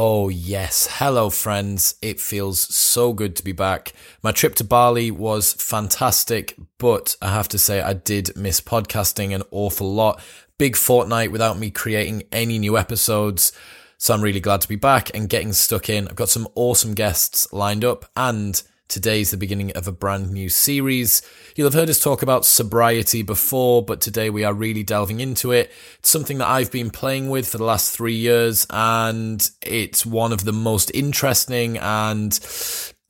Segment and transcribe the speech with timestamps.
[0.00, 0.86] Oh, yes.
[0.92, 1.96] Hello, friends.
[2.00, 3.92] It feels so good to be back.
[4.22, 9.34] My trip to Bali was fantastic, but I have to say I did miss podcasting
[9.34, 10.22] an awful lot.
[10.56, 13.50] Big fortnight without me creating any new episodes.
[13.96, 16.06] So I'm really glad to be back and getting stuck in.
[16.06, 20.48] I've got some awesome guests lined up and Today's the beginning of a brand new
[20.48, 21.20] series.
[21.54, 25.52] You'll have heard us talk about sobriety before, but today we are really delving into
[25.52, 25.70] it.
[25.98, 30.32] It's something that I've been playing with for the last three years, and it's one
[30.32, 32.32] of the most interesting and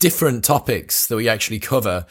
[0.01, 2.07] different topics that we actually cover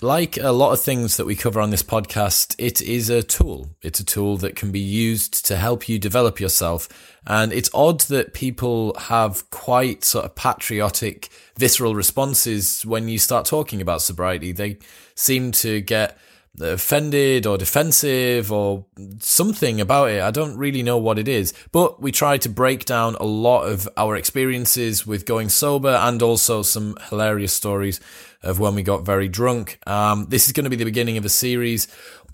[0.00, 3.70] like a lot of things that we cover on this podcast, it is a tool.
[3.82, 6.88] It's a tool that can be used to help you develop yourself.
[7.26, 13.46] And it's odd that people have quite sort of patriotic, visceral responses when you start
[13.46, 14.52] talking about sobriety.
[14.52, 14.78] They
[15.14, 16.16] seem to get
[16.60, 18.86] offended or defensive or
[19.20, 20.22] something about it.
[20.22, 23.64] I don't really know what it is, but we try to break down a lot
[23.64, 28.00] of our experiences with going sober and also some hilarious stories
[28.42, 29.78] of when we got very drunk.
[29.86, 31.88] Um, this is going to be the beginning of a series.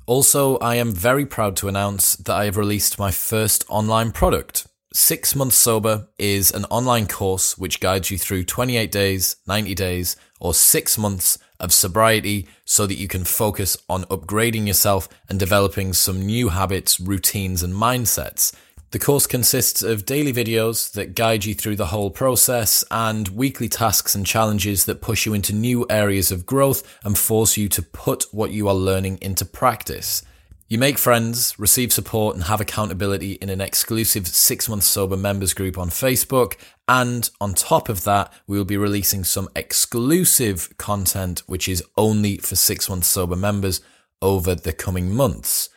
[0.07, 4.67] Also, I am very proud to announce that I have released my first online product.
[4.93, 10.17] Six Months Sober is an online course which guides you through 28 days, 90 days,
[10.39, 15.93] or six months of sobriety so that you can focus on upgrading yourself and developing
[15.95, 18.55] some new habits, routines, and mindsets.
[18.95, 23.69] The course consists of daily videos that guide you through the whole process and weekly
[23.69, 27.83] tasks and challenges that push you into new areas of growth and force you to
[27.83, 30.23] put what you are learning into practice.
[30.69, 35.55] You make friends, receive support, and have accountability in an exclusive six month sober members
[35.55, 36.55] group on Facebook.
[36.87, 42.37] And on top of that, we will be releasing some exclusive content, which is only
[42.37, 43.81] for six month sober members
[44.23, 45.69] over the coming months.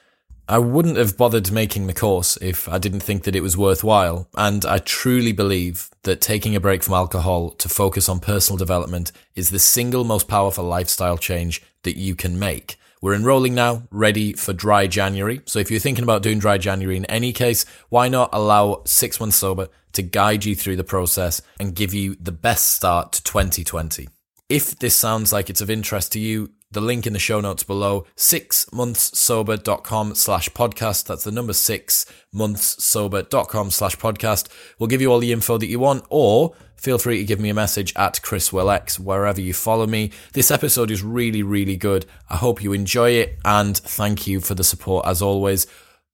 [0.49, 4.29] I wouldn't have bothered making the course if I didn't think that it was worthwhile.
[4.37, 9.11] And I truly believe that taking a break from alcohol to focus on personal development
[9.35, 12.77] is the single most powerful lifestyle change that you can make.
[13.01, 15.41] We're enrolling now, ready for dry January.
[15.45, 19.19] So if you're thinking about doing dry January in any case, why not allow six
[19.19, 23.23] months sober to guide you through the process and give you the best start to
[23.23, 24.07] 2020?
[24.49, 27.63] If this sounds like it's of interest to you, the link in the show notes
[27.63, 31.05] below, sixmonthssober.com slash podcast.
[31.05, 32.05] That's the number six
[32.35, 34.49] monthssober.com slash podcast.
[34.77, 37.49] We'll give you all the info that you want, or feel free to give me
[37.49, 40.11] a message at Chris X wherever you follow me.
[40.33, 42.05] This episode is really, really good.
[42.29, 45.67] I hope you enjoy it and thank you for the support as always.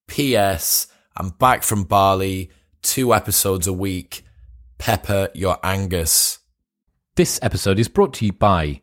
[0.08, 0.88] P.S.
[1.18, 4.24] I'm back from Bali, two episodes a week.
[4.78, 6.40] Pepper your Angus.
[7.16, 8.83] This episode is brought to you by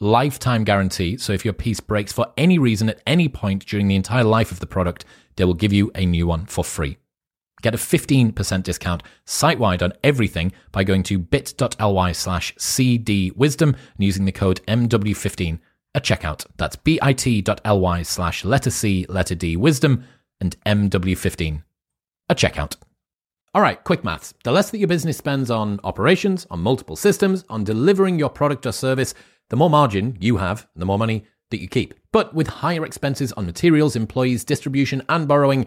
[0.00, 1.16] lifetime guarantee.
[1.16, 4.52] So if your piece breaks for any reason at any point during the entire life
[4.52, 5.04] of the product,
[5.36, 6.98] they will give you a new one for free.
[7.62, 13.78] Get a 15% discount site wide on everything by going to bit.ly slash cdwisdom and
[13.98, 15.58] using the code MW15
[15.94, 16.44] at checkout.
[16.58, 20.04] That's bit.ly slash letter C, letter D, wisdom,
[20.38, 21.62] and MW15
[22.28, 22.76] at checkout.
[23.54, 24.34] All right, quick maths.
[24.44, 28.66] The less that your business spends on operations, on multiple systems, on delivering your product
[28.66, 29.14] or service,
[29.48, 31.94] the more margin you have, the more money that you keep.
[32.12, 35.66] But with higher expenses on materials, employees, distribution, and borrowing,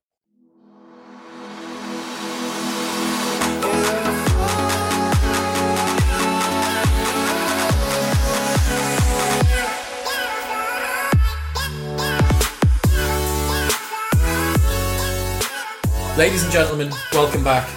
[16.17, 17.69] Ladies and gentlemen, welcome back.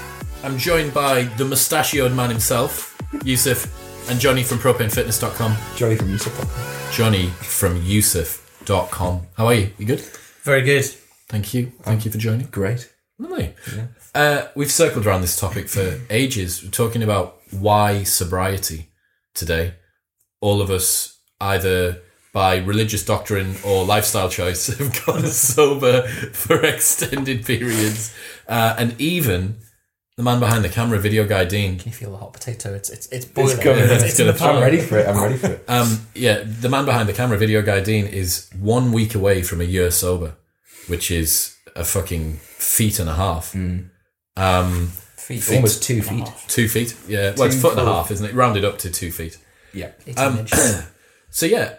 [0.43, 5.57] I'm joined by the mustachioed man himself, Yusef, and Jonny from propanefitness.com.
[5.77, 6.93] Jonny from Yusef.
[6.93, 9.27] Jonny from Yusef.com.
[9.37, 9.71] How are you?
[9.79, 10.01] You good?
[10.43, 10.85] Very good.
[11.29, 11.73] Thank you.
[11.83, 12.47] Thank you for joining.
[12.49, 12.93] Great.
[13.19, 13.55] Lovely.
[14.15, 16.63] Uh, we've circled around this topic for ages.
[16.63, 18.89] We're talking about why sobriety
[19.33, 19.75] today.
[20.41, 22.03] All of us, either
[22.35, 26.03] by religious doctrine or lifestyle choice, have gone sober
[26.33, 28.15] for extended periods.
[28.47, 29.57] Uh, and even
[30.17, 32.75] the man behind the camera, video guy Dean, Can you feel the hot potato?
[32.75, 33.57] It's it's it's boiling.
[33.59, 33.79] coming.
[33.85, 34.63] It's, It's it's in the gonna- I'm pan.
[34.63, 35.09] ready for it.
[35.09, 35.65] I'm ready for it.
[35.69, 39.61] Um, yeah, the man behind the camera, video guy Dean, is one week away from
[39.61, 40.35] a year sober,
[40.89, 43.55] which is a fucking feet and a half.
[44.37, 45.51] Um, Feet.
[45.53, 46.27] Almost two feet.
[46.49, 46.95] two feet.
[47.09, 48.35] Yeah, well, it's foot and a half, isn't it?
[48.35, 49.39] Rounded up to two feet.
[49.73, 49.93] Yeah.
[50.07, 50.83] 18 Um, inches.
[51.31, 51.77] So yeah,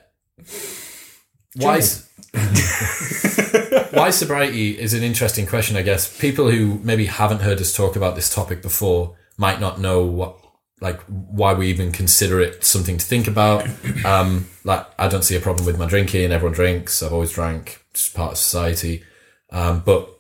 [1.56, 1.82] why
[3.92, 5.78] why sobriety is an interesting question.
[5.78, 9.80] I guess people who maybe haven't heard us talk about this topic before might not
[9.80, 10.38] know what
[10.82, 13.68] like why we even consider it something to think about.
[14.06, 16.32] Um, like I don't see a problem with my drinking.
[16.32, 17.02] Everyone drinks.
[17.02, 17.84] I've always drank.
[17.90, 19.04] It's part of society.
[19.50, 20.20] Um, but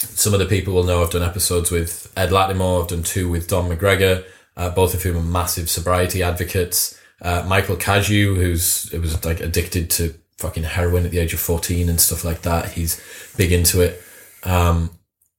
[0.00, 2.82] some of the people will know I've done episodes with Ed Latimore.
[2.82, 4.24] I've done two with Don McGregor,
[4.56, 6.99] uh, both of whom are massive sobriety advocates.
[7.22, 11.40] Uh, Michael Caju, who's it was like addicted to fucking heroin at the age of
[11.40, 12.72] fourteen and stuff like that.
[12.72, 13.00] He's
[13.36, 14.02] big into it.
[14.44, 14.90] Um,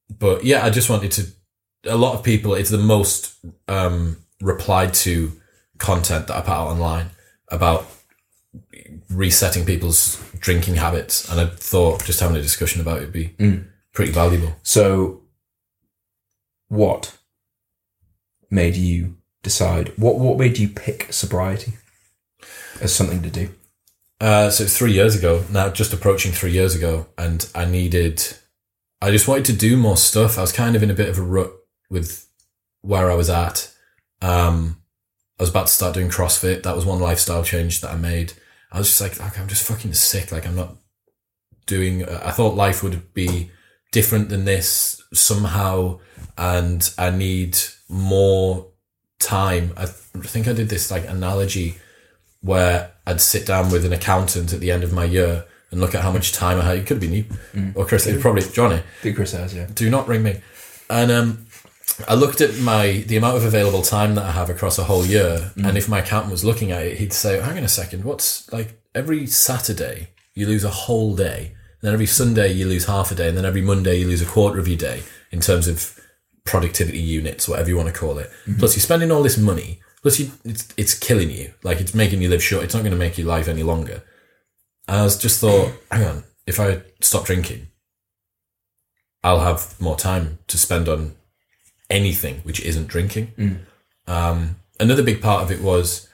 [0.09, 1.27] but yeah, I just wanted to.
[1.85, 3.35] A lot of people, it's the most
[3.67, 5.31] um, replied to
[5.79, 7.07] content that I put out online
[7.47, 7.87] about
[9.09, 13.35] resetting people's drinking habits, and I thought just having a discussion about it would be
[13.93, 14.55] pretty valuable.
[14.61, 15.21] So,
[16.67, 17.17] what
[18.51, 19.93] made you decide?
[19.97, 21.73] What What made you pick sobriety
[22.79, 23.49] as something to do?
[24.19, 28.23] Uh, so three years ago now, just approaching three years ago, and I needed,
[29.01, 30.37] I just wanted to do more stuff.
[30.37, 31.51] I was kind of in a bit of a rut
[31.89, 32.27] with
[32.81, 33.73] where I was at.
[34.21, 34.77] Um,
[35.39, 36.61] I was about to start doing CrossFit.
[36.61, 38.33] That was one lifestyle change that I made.
[38.71, 40.31] I was just like, like I'm just fucking sick.
[40.31, 40.75] Like I'm not
[41.65, 42.07] doing.
[42.07, 43.49] I thought life would be
[43.91, 45.99] different than this somehow,
[46.37, 47.57] and I need
[47.89, 48.70] more
[49.21, 49.73] time.
[49.77, 51.77] I think I did this like analogy
[52.41, 55.95] where I'd sit down with an accountant at the end of my year and look
[55.95, 56.77] at how much time I had.
[56.77, 57.25] It could have been you
[57.75, 58.07] or Chris.
[58.07, 58.81] It probably Jonny.
[59.03, 59.67] Big Chris has, yeah.
[59.73, 60.41] Do not ring me.
[60.89, 61.47] And um,
[62.07, 65.05] I looked at my the amount of available time that I have across a whole
[65.05, 68.03] year, and if my accountant was looking at it, he'd say, "Hang on a second,
[68.03, 72.85] what's like every Saturday you lose a whole day, and then every Sunday you lose
[72.85, 75.39] half a day, and then every Monday you lose a quarter of your day in
[75.39, 75.99] terms of
[76.45, 78.29] productivity units, whatever you want to call it.
[78.59, 79.79] Plus, you're spending all this money.
[80.01, 81.53] Plus, you, it's it's killing you.
[81.63, 82.63] Like it's making you live short.
[82.63, 84.03] It's not going to make your life any longer.
[84.87, 87.67] And I was just thought, hang on, if I stop drinking,
[89.23, 91.15] I'll have more time to spend on
[91.89, 93.31] anything which isn't drinking.
[94.07, 96.09] Um, another big part of it was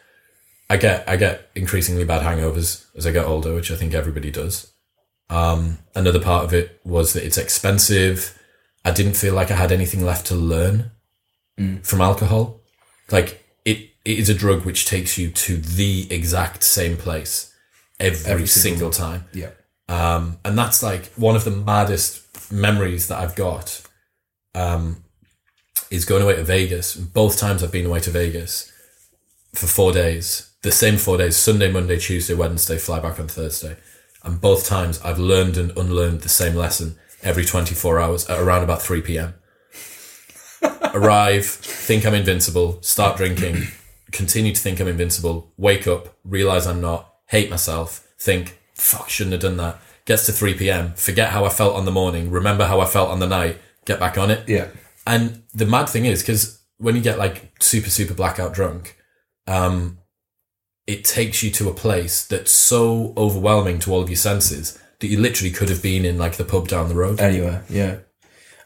[0.70, 4.32] I get I get increasingly bad hangovers as I get older, which I think everybody
[4.32, 4.72] does.
[5.30, 8.37] Um, another part of it was that it's expensive.
[8.88, 10.92] I didn't feel like I had anything left to learn
[11.84, 12.62] from alcohol.
[13.12, 17.54] Like it, it is a drug which takes you to the exact same place
[18.00, 19.26] every, Every single, single time.
[19.34, 19.50] Yeah.
[19.90, 23.82] Um, and that's like one of the maddest memories that I've got.
[24.56, 25.04] Um,
[25.92, 26.96] is going away to Vegas.
[26.96, 28.72] Both times I've been away to Vegas
[29.54, 30.50] for four days.
[30.62, 32.78] The same four days: Sunday, Monday, Tuesday, Wednesday.
[32.78, 33.76] Fly back on Thursday.
[34.24, 38.64] And both times I've learned and unlearned the same lesson every 24 hours at around
[38.64, 39.34] about 3 p.m.
[40.94, 43.68] Arrive, think I'm invincible, start drinking,
[44.12, 49.34] continue to think I'm invincible, wake up, realize I'm not, hate myself, think, fuck, shouldn't
[49.34, 49.80] have done that.
[50.06, 53.10] Gets to 3 p.m., forget how I felt on the morning, remember how I felt
[53.10, 54.48] on the night, get back on it.
[54.48, 54.70] Yeah.
[55.06, 58.98] And the mad thing is, because when you get like super, super blackout drunk,
[59.48, 60.00] um,
[60.86, 65.08] it takes you to a place that's so overwhelming to all of your senses that
[65.08, 67.20] you literally could have been in like the pub down the road.
[67.20, 67.98] Anyway, yeah.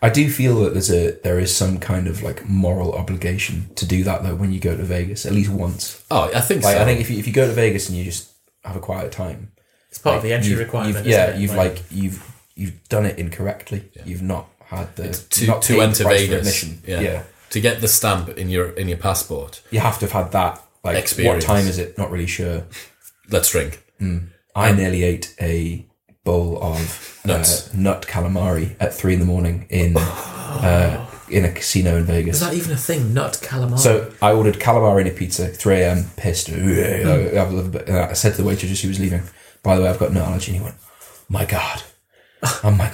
[0.03, 3.85] I do feel that there's a there is some kind of like moral obligation to
[3.85, 6.03] do that though when you go to Vegas at least once.
[6.09, 6.81] Oh, I think Like so.
[6.81, 8.31] I think if you if you go to Vegas and you just
[8.63, 9.51] have a quiet time,
[9.89, 10.97] It's part of the entry you've- requirement.
[11.05, 12.23] you've- yeah, you've like you've
[12.55, 13.91] you've done it incorrectly.
[14.05, 16.81] You've not had the to, not to paid the enter Vegas, admission.
[16.87, 16.99] yeah.
[17.01, 19.61] yeah, to get the stamp in your in your passport.
[19.69, 20.63] you have to have had that.
[20.83, 21.45] Like Experience.
[21.45, 21.95] what time is it?
[21.99, 22.63] Not really sure.
[23.29, 23.83] Let's drink.
[23.99, 24.17] Hmm.
[24.55, 25.85] I um, nearly ate a
[26.23, 27.73] bowl of Nuts.
[27.73, 32.35] uh, nut calamari at three in the morning in uh, in a casino in Vegas.
[32.35, 33.13] Is that even a thing?
[33.13, 33.79] Nut calamari.
[33.79, 36.05] So I ordered calamari and a pizza, 3 a.m.
[36.17, 36.49] Pissed.
[36.49, 39.23] I, a bit- uh, I said to the waitress as she was leaving,
[39.63, 40.75] "By the way, I've got nut allergy." And he went,
[41.29, 41.83] "My God!"
[42.63, 42.93] I'm like,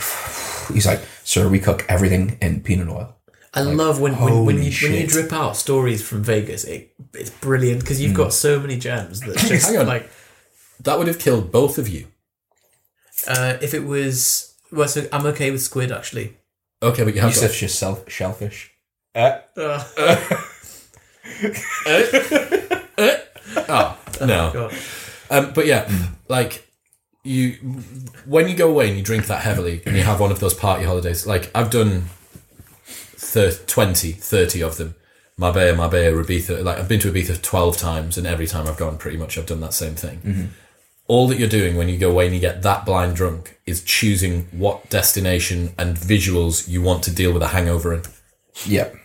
[0.74, 3.14] he's like, "Sir, we cook everything in peanut oil."
[3.54, 5.10] I love when, when, when, holy you, when you shit.
[5.10, 6.64] drip out stories from Vegas.
[6.64, 9.88] It, it's brilliant because you've got so many gems that just Hang on.
[9.88, 10.12] like
[10.82, 12.06] That would have killed both of you.
[13.28, 16.38] Uh, if it was well, so I'm okay with squid actually.
[16.82, 18.72] Okay, but you have You got said just self shellfish.
[19.16, 19.40] Uh,
[23.70, 24.52] oh no.
[24.54, 24.74] God.
[25.30, 25.92] Um, but yeah,
[26.28, 26.68] like
[27.24, 27.54] you,
[28.26, 30.54] when you go away and you drink that heavily and you have one of those
[30.54, 32.04] party holidays, like I've done
[32.86, 34.96] thir- 20, 30 of them.
[35.40, 36.64] Marbella, Marbella, Ibiza.
[36.64, 39.46] Like I've been to Ibiza 12 times and every time I've gone pretty much I've
[39.46, 40.52] done that same thing.
[41.08, 43.84] All that you're doing when you go away and you get that blind drunk is
[43.84, 48.02] choosing what destination and visuals you want to deal with a hangover in.
[48.66, 48.96] yep,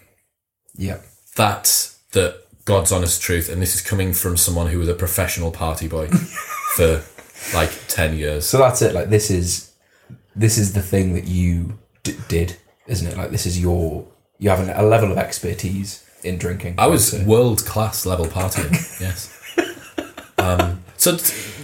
[0.76, 1.04] yep.
[1.36, 3.48] That's the God's honest truth.
[3.48, 6.08] And this is coming from someone who was a professional party boy
[6.76, 7.02] for
[7.54, 8.46] like 10 years.
[8.46, 8.94] So that's it.
[8.94, 9.72] Like this is
[10.34, 12.56] this is the thing that you d- did,
[12.86, 13.16] isn't it?
[13.16, 14.06] Like this is your
[14.38, 16.74] you have a level of expertise in drinking.
[16.78, 18.72] I was world class level partying.
[19.00, 19.38] yes.
[20.38, 21.18] Um, so,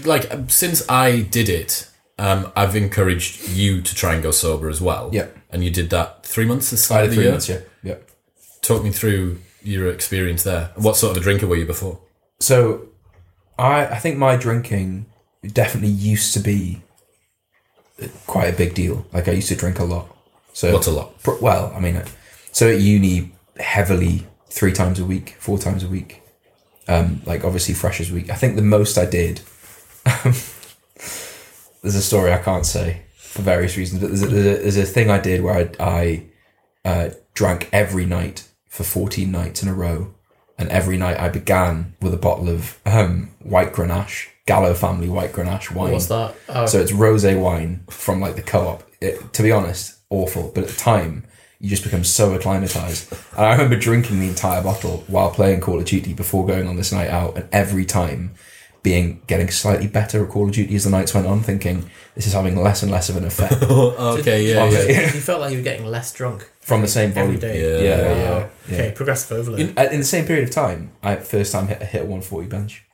[0.05, 4.81] like, since I did it, um, I've encouraged you to try and go sober as
[4.81, 5.11] well.
[5.13, 5.37] Yep.
[5.51, 7.33] And you did that three months this side of the three year.
[7.33, 7.49] months.
[7.49, 7.97] Yeah, yeah.
[8.63, 10.73] Talk me through your experience there.
[10.75, 12.01] What sort of a drinker were you before?
[12.41, 12.89] So,
[13.59, 15.07] I I think my drinking
[15.47, 16.83] definitely used to be
[18.27, 19.07] quite a big deal.
[19.13, 20.15] Like I used to drink a lot.
[20.53, 21.15] So What's a lot?
[21.41, 22.07] Well, I mean, uh,
[22.53, 26.23] so at uni, heavily three times a week, four times a week.
[26.89, 28.31] Um, like obviously freshers week.
[28.31, 29.43] I think the most I did.
[31.83, 34.77] there's a story I can't say for various reasons, but there's a, there's a, there's
[34.79, 36.27] a thing I did where I, I
[36.85, 40.15] uh, drank every night for 14 nights in a row,
[40.57, 45.33] and every night I began with a bottle of um, white Grenache, Gallo family white
[45.33, 45.93] Grenache wine.
[45.93, 46.35] What's that?
[46.49, 48.83] Oh, So it's rosé wine from like the co-op.
[49.01, 50.51] It, to be honest, awful.
[50.55, 51.25] But at the time,
[51.61, 53.13] you just become so acclimatized.
[53.37, 56.77] And I remember drinking the entire bottle while playing Call of Duty before going on
[56.77, 58.35] this night out, and every time
[58.85, 62.27] being getting slightly better at Call of Duty as the nights went on, thinking this
[62.29, 64.93] is having less and less of an effect okay, yeah, Okay.
[64.93, 65.01] yeah.
[65.15, 67.41] you felt like you were getting less drunk from the same every volume.
[67.41, 67.61] day.
[67.61, 67.83] Yeah.
[67.83, 68.75] Yeah, yeah, yeah.
[68.75, 69.61] Okay, progressive overload.
[69.61, 72.85] In, in the same period of time, I first time hit, hit a 140 bench.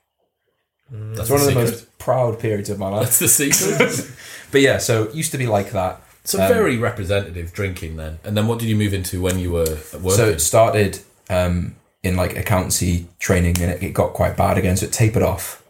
[0.93, 1.17] Mm.
[1.17, 1.71] That's It's one of the secret.
[1.71, 3.05] most proud periods of my life.
[3.05, 4.11] That's the secret.
[4.53, 6.01] But yeah, so it used to be like that.
[6.25, 8.19] So Um, very representative drinking then.
[8.25, 10.11] And then what did you move into when you were working?
[10.11, 14.77] So it started um, in like accountancy training, and it, it got quite bad again.
[14.77, 15.63] So it tapered off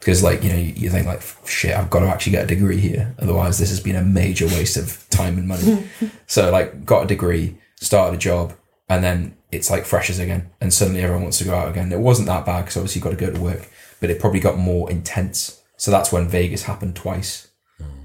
[0.00, 2.46] because, like, you know, you, you think like, shit, I've got to actually get a
[2.46, 5.88] degree here, otherwise this has been a major waste of time and money.
[6.26, 8.54] so like, got a degree, started a job,
[8.88, 11.92] and then it's like freshers again, and suddenly everyone wants to go out again.
[11.92, 13.68] It wasn't that bad because obviously you got to go to work,
[14.00, 15.60] but it probably got more intense.
[15.76, 17.49] So that's when Vegas happened twice.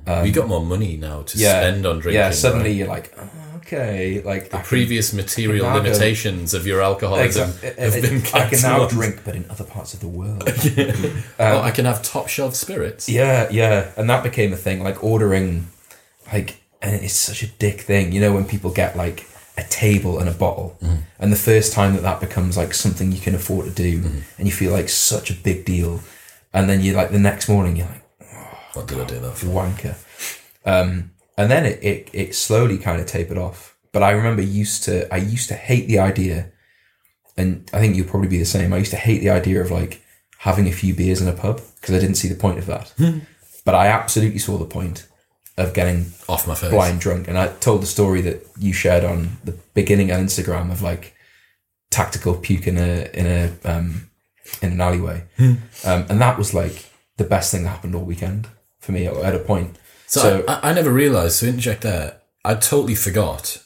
[0.08, 2.20] Um, you got more money now to Yeah, spend on drinking.
[2.20, 2.32] yeah.
[2.32, 2.76] Suddenly right?
[2.76, 6.82] you're like, oh, okay, like I can- previous material I can go- limitations of your
[6.82, 7.84] alcoholism Exactly.
[7.84, 10.44] have been I can now drink, but in other parts of the world.
[11.40, 13.10] oh, I can have top shelf spirits.
[13.10, 14.84] Yeah, yeah, and that became a thing.
[14.84, 15.68] Like ordering,
[16.32, 18.12] like, and it's such a dick thing.
[18.12, 19.28] You know, when people get like
[19.58, 20.98] a table and a bottle, mm-hmm.
[21.18, 24.20] and the first time that that becomes like something you can afford to do, mm-hmm.
[24.38, 26.02] and you feel like such a big deal,
[26.54, 28.04] and then you like the next morning you're like
[28.76, 29.46] What did I do that for?
[29.48, 29.96] wanker,
[30.66, 33.76] um, and then it, it it slowly kind of tapered off.
[33.92, 36.52] But I remember used to I used to hate the idea,
[37.38, 38.74] and I think you'll probably be the same.
[38.74, 40.02] I used to hate the idea of like
[40.40, 42.94] having a few beers in a pub because I didn't see the point of that.
[43.64, 45.08] but I absolutely saw the point
[45.58, 46.70] of getting Off my face.
[46.70, 47.28] blind drunk.
[47.28, 51.16] And I told the story that you shared on the beginning on Instagram of like
[51.90, 54.10] tactical puke in a in a um,
[54.62, 58.48] in an alleyway, um, and that was like the best thing that happened all weekend
[58.86, 59.78] for me at, a point.
[60.08, 61.36] So, So- I, I never realised.
[61.38, 62.22] So interject there.
[62.44, 63.62] I totally forgot.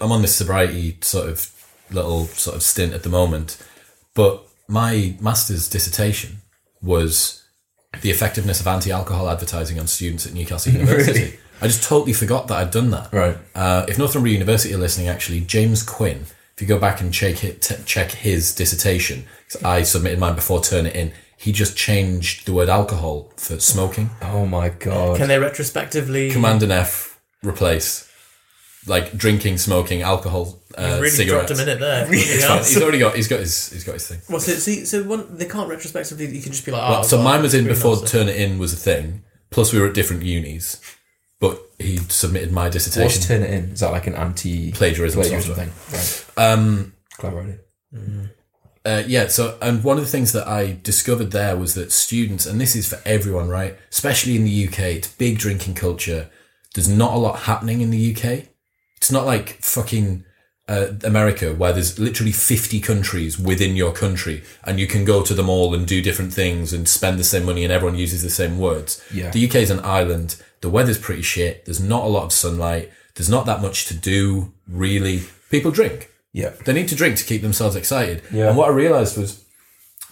[0.00, 1.50] I'm on this sobriety sort of
[1.90, 3.56] little sort of stint at the moment,
[4.14, 6.38] but my master's dissertation
[6.82, 7.42] was
[8.02, 11.20] the effectiveness of anti-alcohol advertising on students at Newcastle University.
[11.20, 11.38] Really?
[11.60, 13.12] I just totally forgot that I'd done that.
[13.12, 13.36] Right.
[13.54, 17.42] Uh, if Northumbria University are listening, actually, James Quinn, if you go back and check
[17.42, 19.24] it, check his dissertation,
[19.64, 21.12] I submitted mine before Turnitin.
[21.38, 24.10] He just changed the word alcohol for smoking.
[24.22, 25.16] Oh my god!
[25.18, 26.30] Can they retrospectively?
[26.30, 28.04] Command and F replace
[28.86, 31.48] like drinking, smoking, alcohol, uh, You really cigarettes.
[31.48, 32.06] dropped a minute there.
[32.10, 32.58] It's fine.
[32.58, 33.14] He's already got.
[33.16, 33.70] He's got his.
[33.70, 34.20] He's got his thing.
[34.28, 36.26] Well, so, see, so one, they can't retrospectively.
[36.26, 38.12] You can just be like, oh, Well, so well, mine was in before nice.
[38.12, 39.22] Turnitin was a thing.
[39.50, 40.80] Plus, we were at different unis,
[41.40, 43.04] but he submitted my dissertation.
[43.04, 43.72] What's Turnitin?
[43.74, 45.66] Is that like an anti Plagiarism plagiarism software.
[45.66, 46.24] thing?
[46.36, 46.52] Right.
[46.52, 47.58] Um, Clever idea.
[48.84, 52.46] Uh, yeah, so and one of the things that I discovered there was that students,
[52.46, 53.76] and this is for everyone, right?
[53.90, 56.30] Especially in the UK, it's big drinking culture.
[56.74, 58.46] there's not a lot happening in the UK.
[58.96, 60.24] It's not like fucking
[60.68, 65.34] uh, America where there's literally 50 countries within your country and you can go to
[65.34, 68.30] them all and do different things and spend the same money and everyone uses the
[68.30, 69.02] same words.
[69.12, 69.30] Yeah.
[69.30, 70.40] The UK is an island.
[70.60, 71.64] The weather's pretty shit.
[71.64, 72.92] There's not a lot of sunlight.
[73.14, 75.22] There's not that much to do, really.
[75.50, 76.10] People drink.
[76.32, 76.50] Yeah.
[76.64, 78.22] They need to drink to keep themselves excited.
[78.32, 78.48] Yeah.
[78.48, 79.44] And what I realized was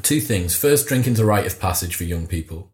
[0.02, 0.56] two things.
[0.56, 2.72] First, drinking's a rite of passage for young people.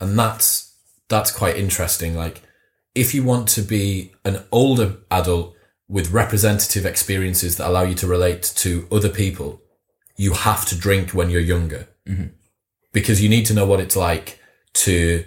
[0.00, 0.74] And that's
[1.08, 2.16] that's quite interesting.
[2.16, 2.42] Like
[2.94, 5.54] if you want to be an older adult
[5.88, 9.60] with representative experiences that allow you to relate to other people,
[10.16, 11.88] you have to drink when you're younger.
[12.08, 12.28] Mm-hmm.
[12.92, 14.38] Because you need to know what it's like
[14.74, 15.24] to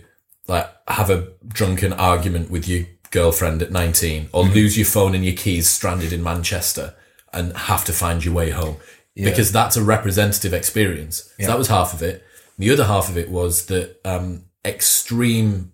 [0.47, 4.53] like have a drunken argument with your girlfriend at 19 or mm-hmm.
[4.53, 6.95] lose your phone and your keys stranded in Manchester
[7.35, 8.77] and have to find your way home
[9.15, 11.29] because that's a representative experience.
[11.39, 12.23] So that was half of it.
[12.57, 15.71] The other half of it was that um, extreme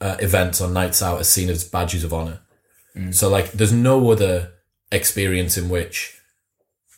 [0.00, 2.40] uh, events on nights out are seen as badges of honor.
[3.12, 4.52] So like, there's no other
[4.90, 6.18] experience in which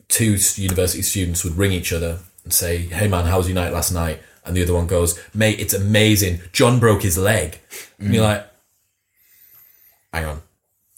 [0.08, 3.72] two university students would ring each other and say, "Hey man, how was your night
[3.72, 6.40] last night?" And the other one goes, "Mate, it's amazing.
[6.52, 7.58] John broke his leg."
[7.98, 8.46] And you're like,
[10.12, 10.42] "Hang on,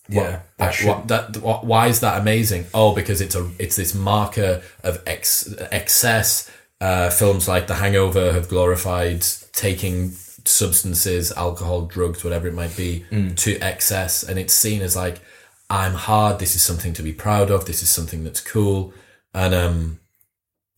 [0.09, 0.41] Yeah.
[0.57, 2.67] what, that what, that, what, why is that amazing?
[2.75, 6.51] Oh, because it's a it's this marker of ex, excess.
[6.81, 10.11] Uh, films like The Hangover have glorified taking
[10.45, 13.05] substances, alcohol, drugs, whatever it might be,
[13.37, 15.21] to excess, and it's seen as like
[15.71, 16.41] I'm hard.
[16.41, 17.67] This is something to be proud of.
[17.67, 18.93] This is something that's cool,
[19.33, 20.01] and um,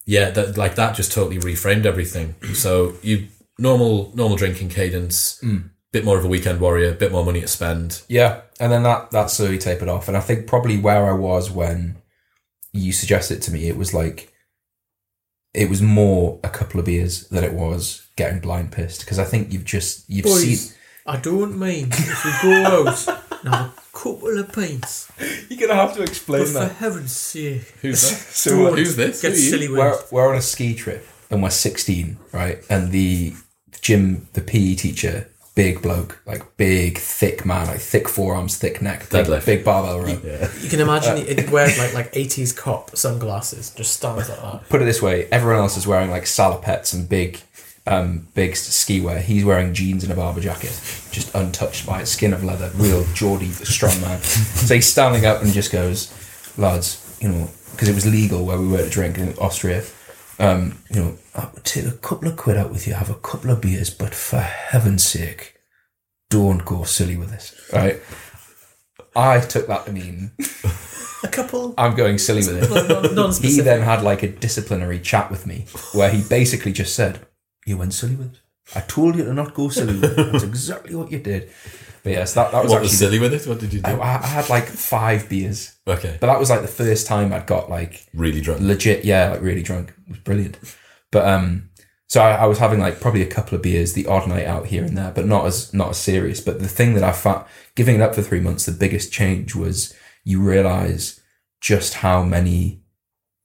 [0.05, 2.35] yeah, that like that just totally reframed everything.
[2.53, 3.29] So you
[3.59, 5.43] normal normal drinking cadence,
[5.95, 8.03] bit more of a weekend warrior, bit more money to spend.
[8.09, 11.51] Yeah, and then that that slowly tapered off, and I think probably where I was
[11.53, 11.97] when
[12.73, 14.33] you suggested it to me, it was like
[15.55, 19.25] it was more a couple of beers than it was getting blind pissed because I
[19.25, 20.79] think you've just you've Boys, seen.
[21.07, 23.09] I don't mind if we go out
[23.45, 25.13] and have a couple of pints.
[25.49, 28.17] You're gonna have to explain But for heaven's sake, Who's that?
[28.35, 29.23] So Who's this?
[29.23, 32.59] get Who silly with we're we're on a ski trip and we're 16, right?
[32.69, 33.35] And the
[33.81, 39.09] gym, the PE teacher, big bloke, like big, thick man, like thick forearms, thick neck,
[39.11, 39.47] big, Deadlift.
[39.47, 40.09] big barbell row.
[40.61, 44.69] You can imagine it it wears like like 80s cop sunglasses, just stands like that.
[44.69, 47.41] Put it this way: everyone else is wearing like salopettes and big,
[47.87, 49.21] um, big ski wear.
[49.21, 50.73] He's wearing jeans and a Barbour jacket,
[51.11, 54.21] just untouched by it, skin of leather, real Geordie, strong man.
[54.23, 56.13] So he's standing up and just goes,
[56.59, 59.85] "Lads, you know, because it was legal where we were to drink in Austria."
[60.39, 63.15] Um, you know, I would take a couple of quid out with you, have a
[63.15, 65.55] couple of beers, but for heaven's sake,
[66.31, 68.01] don't go silly with this, right?
[69.15, 70.33] I took that to mean
[71.23, 73.15] A couple, I'm going silly with it.
[73.15, 77.27] non- He then had like a disciplinary chat with me where he basically just said,
[77.65, 78.41] You went silly with it.
[78.75, 80.33] I told you to not go silly with it.
[80.33, 81.51] That's exactly what you did.
[82.05, 82.85] But yes, that, that was What actually.
[82.91, 83.47] was silly with it?
[83.49, 83.91] What did you do?
[83.91, 87.47] I, I had like five beers, Okay, but that was like the first time I'd
[87.47, 88.61] got like really drunk.
[88.61, 89.91] legit, yeah, like really drunk.
[90.07, 90.59] It was brilliant.
[91.11, 91.71] But um,
[92.07, 94.67] so I, I was having like probably a couple of beers, the odd night out
[94.67, 96.41] here and there, but not as not as serious.
[96.43, 99.55] But the thing that I found, giving it up for three months, the biggest change
[99.55, 101.21] was you realize
[101.63, 102.83] just how many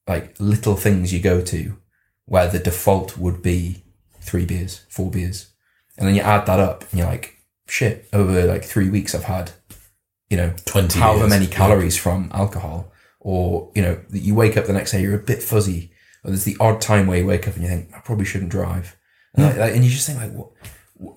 [0.06, 1.78] like little things you go to
[2.26, 3.84] where the default would be
[4.20, 5.52] three beers, four beers,
[5.98, 7.38] and then you add that up and you're like,
[7.70, 8.08] shit.
[8.14, 9.52] Over like three weeks, I've had
[10.30, 11.00] you know Twenty.
[11.00, 11.30] however years.
[11.30, 15.16] many calories from alcohol, or you know, that you wake up the next day, you're
[15.20, 15.92] a bit fuzzy,
[16.24, 18.52] or there's the odd time where you wake up and you think, I probably shouldn't
[18.52, 18.96] drive,
[19.36, 20.50] and, like, like- and you just think like, what?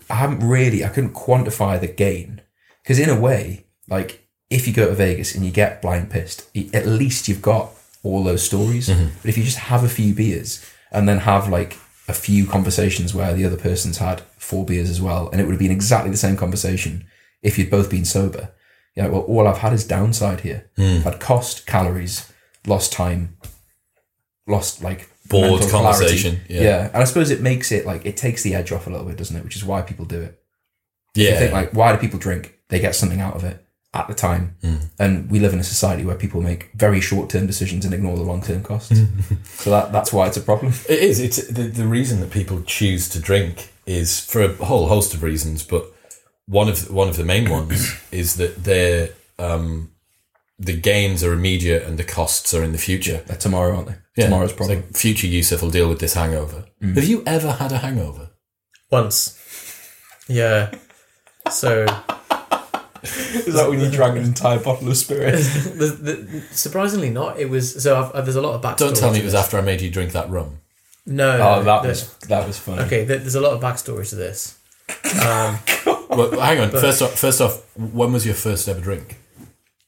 [0.09, 2.41] I haven't really, I couldn't quantify the gain
[2.83, 6.47] because in a way, like if you go to Vegas and you get blind pissed,
[6.73, 7.71] at least you've got
[8.05, 8.89] all those stories.
[8.89, 9.07] Mm-hmm.
[9.23, 13.13] But if you just have a few beers and then have like a few conversations
[13.15, 16.11] where the other person's had four beers as well, and it would have been exactly
[16.11, 17.07] the same conversation
[17.41, 18.53] if you'd both been sober.
[18.95, 20.71] Yeah, well, all I've had is downside here.
[20.77, 20.97] Hmm.
[20.99, 22.31] I've had cost, calories,
[22.67, 23.39] lost time,
[24.47, 26.65] lost like Bored conversation, Clarity.
[26.67, 26.91] yeah.
[26.93, 29.17] and I suppose it makes it like it takes the edge off a little bit,
[29.17, 29.43] doesn't it?
[29.43, 30.39] Which is why people do it.
[31.15, 31.31] Yeah.
[31.31, 32.59] I think like why do people drink?
[32.69, 34.77] They get something out of it at the time, hmm.
[34.99, 38.17] and we live in a society where people make very short term decisions and ignore
[38.17, 39.01] the long term costs.
[39.45, 40.75] so that that's why it's a problem.
[40.91, 41.19] It is.
[41.21, 45.23] It's the, the reason that people choose to drink is for a whole host of
[45.23, 45.87] reasons, but
[46.47, 49.93] one of one of the main ones is that their um,
[50.59, 53.23] the gains are immediate and the costs are in the future.
[53.27, 53.97] They're tomorrow, aren't they?
[54.17, 54.25] Yeah.
[54.27, 54.81] Tomorrow's It's problem.
[54.81, 56.67] like future Yusef will deal with this hangover.
[56.81, 58.31] Have you ever had a hangover?
[58.91, 59.39] Once.
[60.29, 60.71] Yeah.
[61.51, 61.87] So
[63.03, 65.33] is that when you drank an entire bottle of spirit?
[65.35, 67.39] the, the, surprisingly not.
[67.39, 68.01] It was so.
[68.01, 68.79] I've, uh, there's a lot of backstory.
[68.79, 69.43] Don't tell me it was this.
[69.43, 70.61] after I made you drink that rum.
[71.07, 71.31] No.
[71.31, 72.83] oh, that the- was that was funny.
[72.83, 74.59] Okay, there- there's a lot of backstory to this.
[75.25, 75.59] Um,
[76.13, 76.71] Well, hang on.
[76.71, 79.17] First off, first off, when was your first ever drink?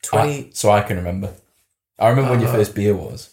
[0.02, 1.34] Twenty I- so I can remember.
[1.98, 3.28] I remember when your Uh, first beer was.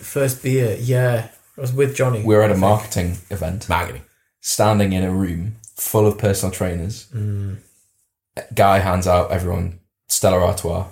[0.00, 0.76] first beer.
[0.78, 2.22] Yeah, I was with Jonny.
[2.22, 4.02] We were at a marketing event, Marketing.
[4.40, 7.06] standing in a room full of personal trainers.
[7.14, 7.56] Mm.
[8.54, 10.86] Guy hands out everyone Stella Artois.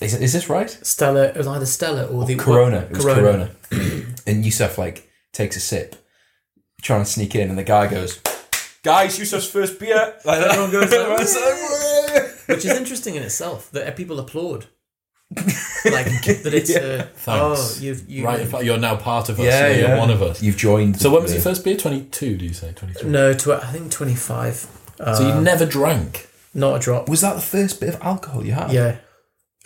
[0.00, 0.70] Is, is this right?
[0.82, 1.24] Stella.
[1.24, 2.78] It was either Stella or the Corona.
[2.78, 3.50] It was Corona.
[3.70, 4.04] Corona.
[4.26, 5.96] and Yusef like takes a sip,
[6.82, 8.18] trying to sneak in, and the guy goes,
[8.82, 10.52] "Guys, Yusef's first beer." Like that.
[10.52, 14.66] Everyone goes like, Everyone's which is interesting in itself that people applaud.
[15.36, 15.44] like
[16.06, 17.80] that it's uh, oh Thanks.
[17.80, 19.44] you've you Right, you're now part of us.
[19.46, 19.88] Yeah, Yeah, yeah.
[19.90, 20.42] you're one of us.
[20.42, 21.00] You've joined.
[21.00, 21.76] So when was your first beer?
[21.76, 22.36] Twenty two?
[22.36, 23.10] Do you say twenty three?
[23.10, 24.66] no tw- I think twenty five.
[24.98, 26.28] Uh, So you never drank.
[26.52, 27.08] not a drop.
[27.08, 28.72] Was that the first bit of alcohol you had?
[28.72, 28.96] Yeah,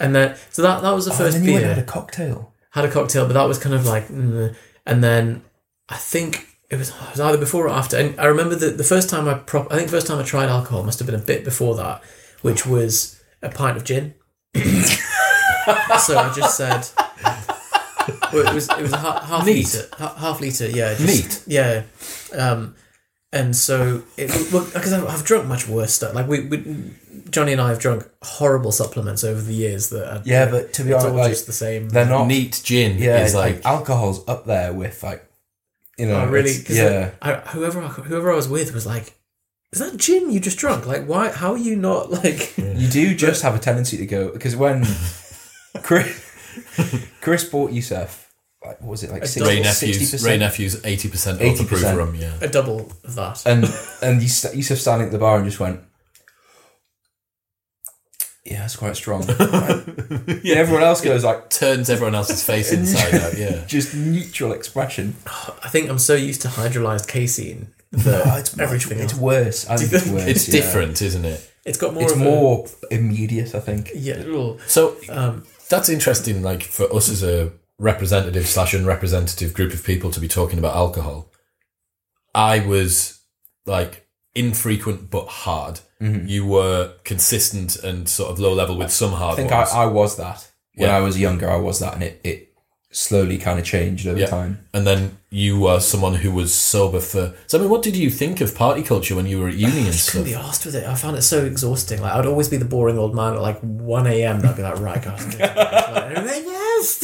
[0.04, 1.68] and then so that that was the Oh, first and then you beer.
[1.68, 2.52] and had a cocktail.
[2.70, 4.54] had a cocktail, but that was kind of like, mm,
[4.86, 5.42] and then
[5.88, 7.96] I think it was, it was either before or after.
[7.96, 10.22] And I remember that the first time I prop, I think the first time I
[10.24, 12.02] tried alcohol must have been a bit before that,
[12.42, 14.14] which was a pint of gin.
[14.54, 16.86] so I just said,
[18.32, 21.54] well, it was it was a half, half liter, half liter, yeah, just, Neat.
[21.54, 21.82] yeah.
[22.36, 22.74] Um,
[23.34, 26.14] and so it well because I've, I've drunk much worse stuff.
[26.14, 26.92] Like we, we,
[27.30, 30.84] Jonny and I have drunk horrible supplements over the years that are, Yeah, but to
[30.84, 31.88] be it's honest, all like, just the same.
[31.88, 32.26] they're not.
[32.26, 35.28] Neat gin yeah, is like, like, alcohol's up there with like,
[35.98, 36.54] you know, Oh, really?
[36.62, 37.10] 'Cause yeah.
[37.20, 39.14] I, I, whoever I, whoever I was with was like,
[39.72, 40.86] "Is that gin you just drunk?
[40.86, 41.30] Like, why?
[41.30, 44.84] How are you not like?" You do just have a tendency to go because when
[45.82, 48.23] Chris, Chris bought Yusef,
[48.66, 50.12] like what was it like 60, Ray nephews?
[50.12, 50.26] 60%?
[50.26, 51.96] Ray Nephews eighty percent off the proof 80%.
[51.96, 52.14] rum.
[52.14, 52.32] Yeah.
[52.40, 53.44] a double of that.
[53.46, 53.64] and
[54.02, 55.80] and you st- Yusef standing at the bar and just went,
[58.44, 59.22] "Yeah, it's quite strong."
[60.42, 63.36] yeah, everyone else goes like Turns everyone else's face inside out.
[63.38, 63.64] Yeah.
[63.66, 65.16] just neutral expression.
[65.26, 69.68] I think I'm so used to hydrolyzed casein that it's much, everything It's worse.
[69.68, 70.26] I think it's worse.
[70.26, 70.60] It's yeah.
[70.60, 71.50] different, isn't it?
[71.64, 72.02] It's got more.
[72.02, 73.54] It's of a- more immediate.
[73.54, 73.90] I think.
[73.94, 74.22] yeah.
[74.26, 76.42] well, So Um, that's interesting.
[76.42, 80.76] Like for us as a representative slash unrepresentative group of people to be talking about
[80.76, 81.30] alcohol,
[82.34, 83.20] I was
[83.66, 85.80] like infrequent but hard.
[86.00, 86.26] Mm-hmm.
[86.26, 89.52] You were consistent and sort of low level with some hard I think.
[89.52, 90.96] I, I was that when Yeah.
[90.96, 91.48] I was younger.
[91.50, 92.50] I was that, and it, it
[92.90, 94.26] slowly kind of changed over Yeah.
[94.26, 94.66] time.
[94.74, 97.34] and then you were someone who was sober for.
[97.46, 99.78] So I mean, what did you think of party culture when you were at uni
[99.78, 100.84] and just couldn't be asked with it.
[100.86, 102.00] I found it so exhausting.
[102.02, 104.36] Like I'd always be the boring old man at like one a.m.
[104.40, 106.98] and I'd be like, right, guys, I'm gonna go to bed." like, "Yes,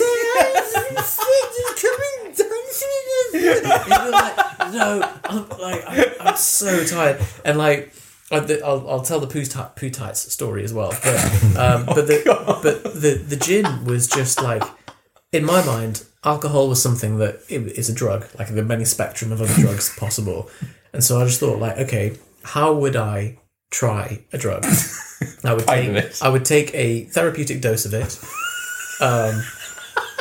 [1.77, 2.85] coming down to
[3.33, 4.37] me." Like,
[4.73, 4.87] no,
[5.25, 7.93] I'm like, I'm, I'm so tired, and like.
[8.33, 11.17] I'll, I'll tell the poo, ti- poo tights story as well, but
[11.57, 12.23] um, but the
[12.63, 14.63] but the the gin was just like
[15.33, 19.41] in my mind, alcohol was something that is a drug, like the many spectrum of
[19.41, 20.49] other drugs possible.
[20.93, 23.39] And so I just thought, like, okay, how would I
[23.71, 24.65] try a drug?
[25.45, 26.23] I would take.
[26.23, 28.19] I would take a therapeutic dose of it,
[29.01, 29.43] um,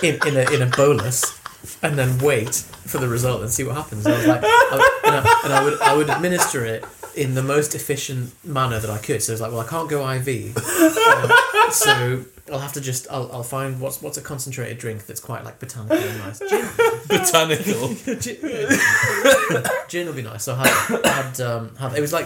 [0.03, 1.39] in in a in a bolus,
[1.83, 4.05] and then wait for the result and see what happens.
[4.05, 6.85] And I was like, I, and, I, and I would I would administer it
[7.15, 9.21] in the most efficient manner that I could.
[9.21, 13.29] So it's like, well, I can't go IV, uh, so I'll have to just I'll,
[13.31, 16.39] I'll find what's what's a concentrated drink that's quite like botanical and nice.
[16.39, 16.67] Gin,
[17.07, 17.93] Botanical.
[18.19, 19.63] gin, yeah.
[19.87, 20.43] Gin would be nice.
[20.43, 22.25] So I had, had um had it was like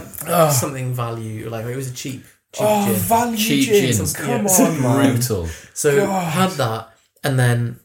[0.51, 2.95] something value like it was a cheap cheap Oh, gin.
[2.95, 3.93] value Cheap gin.
[3.93, 4.05] gin.
[4.13, 4.65] Come Yeah.
[4.65, 5.13] on, man.
[5.15, 5.47] Brutal.
[5.73, 6.31] So God.
[6.31, 6.92] had that
[7.23, 7.79] and then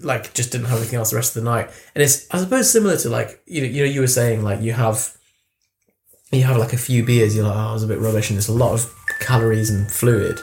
[0.00, 1.70] like just didn't have anything else the rest of the night.
[1.94, 4.60] And it's I suppose similar to like you know you know you were saying like
[4.60, 5.16] you have
[6.32, 8.36] you have like a few beers you're like oh it was a bit rubbish and
[8.36, 10.40] there's a lot of calories and fluid.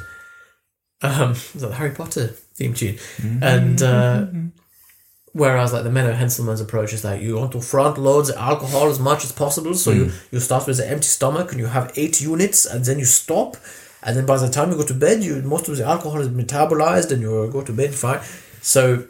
[1.02, 2.98] Um, is that the Harry Potter theme tune?
[3.42, 4.26] And uh,
[5.34, 8.88] whereas like the Menno Henselmans' approach is like you want to front load the alcohol
[8.88, 11.92] as much as possible, so you you start with an empty stomach and you have
[11.96, 13.58] eight units and then you stop,
[14.04, 16.30] and then by the time you go to bed, you most of the alcohol is
[16.30, 18.22] metabolized and you go to bed fine.
[18.62, 19.06] So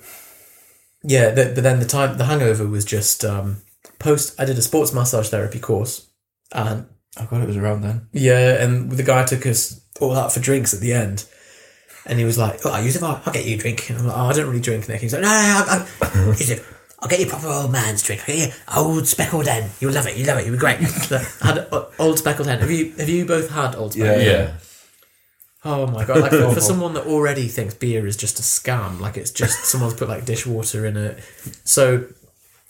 [1.03, 3.57] yeah, the, but then the time the hangover was just um,
[3.99, 4.39] post.
[4.39, 6.07] I did a sports massage therapy course,
[6.51, 6.85] and
[7.17, 8.07] I God, it was around then.
[8.11, 11.25] yeah, and the guy took us all out for drinks at the end.
[12.05, 14.07] And he was like, "Oh, you said, oh, I'll get you a drink." And I'm
[14.07, 16.43] like, "Oh, I don't really drink, Nick." He's like, "No, no, no." I, I, he
[16.45, 16.63] said,
[16.99, 18.21] "I'll get you a proper old man's drink.
[18.21, 19.69] I'll get you old speckled hen.
[19.79, 20.17] You'll love it.
[20.17, 20.45] You'll love it.
[20.45, 22.59] You'll be great." So I had uh, old speckled hen.
[22.59, 24.21] Have you have you both had old speckled?
[24.21, 24.33] Yeah.
[24.33, 24.47] hen?
[24.47, 24.57] Yeah.
[25.63, 26.21] Oh my god!
[26.21, 29.65] Like for, for someone that already thinks beer is just a scam, like it's just
[29.65, 31.23] someone's put like dishwater in it.
[31.63, 32.07] So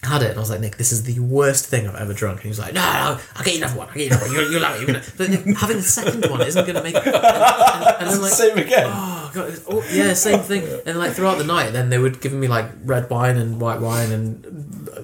[0.03, 2.37] had it, and I was like, Nick, this is the worst thing I've ever drunk.
[2.37, 3.87] And he was like, No, no, I'll get you another one.
[3.87, 4.35] I'll get you another one.
[4.35, 4.79] You'll, you'll love it.
[4.79, 5.03] You're gonna...
[5.15, 6.95] But Nick, having the second one isn't going to make.
[6.95, 8.87] And, and, and I'm like, Same again.
[8.87, 10.81] oh god, oh, yeah, same thing.
[10.85, 13.79] And like throughout the night, then they would give me like red wine and white
[13.79, 15.01] wine and uh,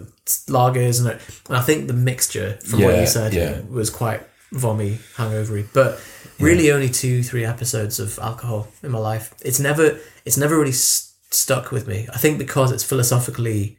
[0.48, 3.62] lagers, and, and I think the mixture from what you said yeah.
[3.70, 4.22] was quite
[4.52, 5.68] vommy, hangovery.
[5.74, 6.02] But
[6.40, 9.34] really, only two, three episodes of alcohol in my life.
[9.44, 12.08] It's never, it's never really s- stuck with me.
[12.14, 13.78] I think because it's philosophically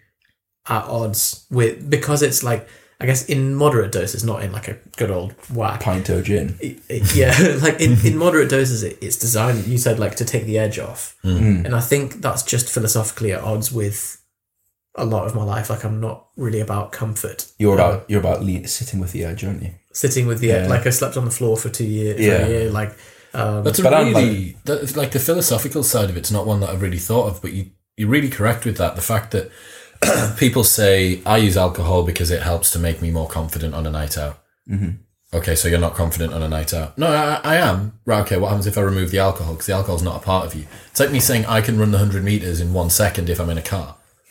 [0.69, 2.69] at odds with, because it's like,
[3.01, 5.81] I guess in moderate doses, not in like a good old whack.
[5.81, 6.57] Pint o' gin.
[6.61, 9.67] It- it- yeah, like in, in moderate doses, it, it's designed.
[9.69, 11.65] You said like to take the edge off, mm.
[11.65, 14.21] and I think that's just philosophically at odds with
[14.97, 15.71] a lot of my life.
[15.71, 17.47] Like I'm not really about comfort.
[17.57, 19.71] You're uh, about you're about le- sitting with the edge, aren't you?
[19.99, 20.69] Sitting with the Yeah.
[20.69, 22.17] like I slept on the floor for two years.
[22.19, 22.47] For Yeah.
[22.47, 22.97] year, like
[23.35, 26.61] um, That's a But I'm really that, like the philosophical side of it's not one
[26.61, 27.63] that I've really thought of, but you
[27.97, 28.95] you're really correct with that.
[28.95, 29.51] The fact that
[30.39, 33.91] people say I use alcohol because it helps to make me more confident on a
[33.91, 34.39] night out.
[34.71, 34.91] Mm-hmm.
[35.35, 36.97] Okay, so you're not confident on a night out.
[36.97, 37.99] No, I, I am.
[38.07, 38.21] Right.
[38.21, 38.37] Okay.
[38.37, 39.55] What happens if I remove the alcohol?
[39.55, 40.65] Because the alcohol's not a part of you.
[40.93, 43.51] It's like me saying I can run the hundred meters in one second if I'm
[43.51, 43.97] in a car.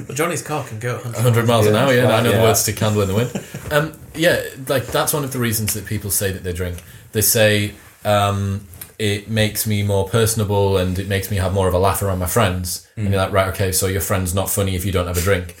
[0.00, 1.14] Well, Jonny's car can go 100.
[1.14, 2.04] 100 miles an hour, yeah.
[2.04, 2.36] right, I know yeah.
[2.38, 3.44] the words to Candle in the Wind.
[3.70, 6.82] Um, yeah, like that's one of the reasons that people say that they drink.
[7.12, 8.66] They say um,
[8.98, 12.18] it makes me more personable and it makes me have more of a laugh around
[12.18, 12.88] my friends.
[12.96, 15.20] And you're like, right, okay, so your friend's not funny if you don't have a
[15.20, 15.56] drink.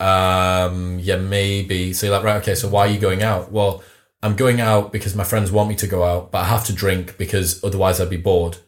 [0.00, 1.92] Um, yeah, maybe.
[1.92, 3.52] So you're like, right, okay, so why are you going out?
[3.52, 3.82] Well,
[4.22, 6.72] I'm going out because my friends want me to go out, but I have to
[6.72, 8.58] drink because otherwise I'd be bored.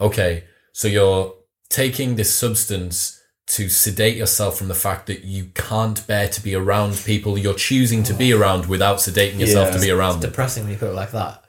[0.00, 1.34] Okay, so you're
[1.68, 3.17] taking this substance
[3.48, 7.54] to sedate yourself from the fact that you can't bear to be around people you're
[7.54, 9.74] choosing to be around without sedating yourself Yeah.
[9.76, 10.30] to be around It's them.
[10.30, 11.42] depressing when you put it like that.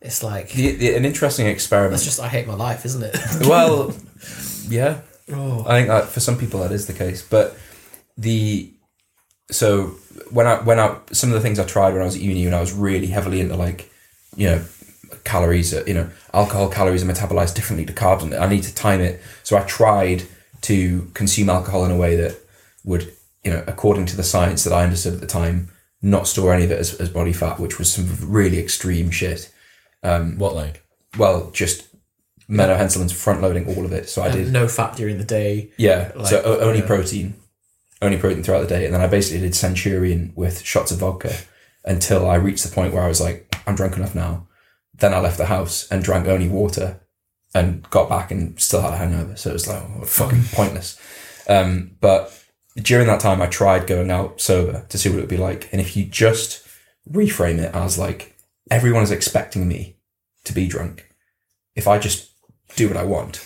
[0.00, 1.92] It's like The, the, an interesting experiment.
[1.92, 3.16] that's just I hate my life, isn't it?
[3.42, 3.92] well,
[4.68, 4.98] yeah,
[5.32, 7.22] oh, I think that for some people that is the case.
[7.28, 7.56] But
[8.16, 8.72] the
[9.50, 9.94] so
[10.30, 12.46] when I when I some of the things I tried when I was at uni
[12.46, 13.90] and I was really heavily into like
[14.36, 14.64] you know
[15.24, 18.74] calories, uh, you know alcohol calories are metabolized differently to carbs, and I need to
[18.74, 19.20] time it.
[19.42, 20.24] So I tried
[20.70, 22.38] to consume alcohol in a way that
[22.84, 23.12] would
[23.44, 25.68] you know according to the science that I understood at the time
[26.02, 29.52] not store any of it as, as body fat, which was some really extreme shit.
[30.02, 30.84] Um, what like?
[31.18, 31.88] Well, just
[32.48, 34.08] Menno Henselmans' front loading all of it.
[34.08, 35.70] So I did no fat during the day.
[35.76, 36.12] yeah.
[36.14, 36.86] Like, so o- only yeah.
[36.86, 37.34] protein,
[38.02, 41.34] only protein throughout the day, and then I basically did Centurion with shots of vodka
[41.84, 44.46] until I reached the point where I was like, I'm drunk enough now.
[44.94, 47.00] Then I left the house and drank only water,
[47.54, 49.36] and got back and still had a hangover.
[49.36, 51.00] So it was like oh, fucking pointless.
[51.48, 52.32] Um, but
[52.76, 55.68] during that time, I tried going out sober to see what it would be like,
[55.72, 56.66] and if you just
[57.10, 58.36] reframe it as like
[58.70, 59.96] everyone is expecting me
[60.44, 61.08] to be drunk,
[61.74, 62.30] if I just
[62.74, 63.36] do what I want,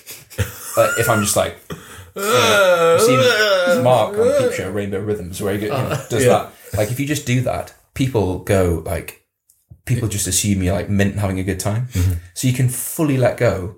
[0.76, 1.58] uh, if I'm just like
[2.14, 6.52] You've Mark on Peep Show Rainbow Rhythms where he go, you know, does that.
[6.76, 9.26] Like if you just do that, people go like
[9.84, 11.88] people just assume you're like mint and having a good time.
[12.34, 13.76] So you can fully let go.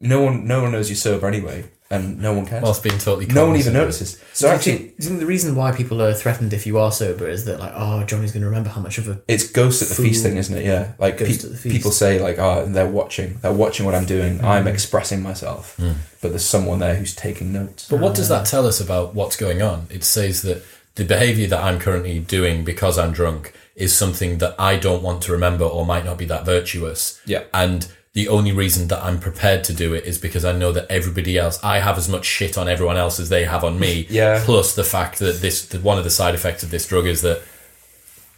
[0.00, 2.62] No one no one knows you're sober anyway, and no one cares.
[2.62, 4.22] Whilst being totally no one even cognizant notices.
[4.32, 6.66] So Do you actually think- do you think the reason why people are threatened if
[6.66, 9.20] you are sober is that like, oh, Jonny's going to remember how much of a
[9.28, 10.30] it's ghost at the feast Fool.
[10.30, 10.64] thing, isn't it?
[10.64, 10.92] Yeah.
[10.98, 11.74] Like Ghost pe- at the feast.
[11.74, 13.38] people say like, oh, they're watching.
[13.40, 14.38] They're watching what I'm doing.
[14.40, 14.44] Mm.
[14.44, 15.76] I'm expressing myself.
[15.78, 15.94] Mm.
[16.20, 17.88] But there's someone there who's taking notes.
[17.88, 18.38] But what does ah.
[18.38, 19.86] that tell us about what's going on?
[19.90, 20.62] It says that
[20.96, 25.22] the behavior that I'm currently doing because I'm drunk is something that I don't want
[25.24, 27.20] to remember or might not be that virtuous.
[27.26, 27.44] Yeah.
[27.52, 30.86] And the only reason that I'm prepared to do it is because I know that
[30.88, 34.06] everybody else, I have as much shit on everyone else as they have on me.
[34.14, 34.40] Yeah.
[34.44, 37.22] Plus the fact that this, that one of the side effects of this drug is
[37.22, 37.42] that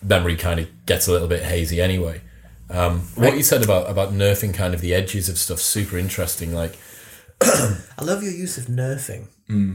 [0.02, 2.22] memory kind of gets a little bit hazy anyway.
[2.70, 6.54] Um, what you said about, about nerfing kind of the edges of stuff, super interesting.
[6.54, 6.78] Like,
[7.42, 9.26] I love your use of nerfing.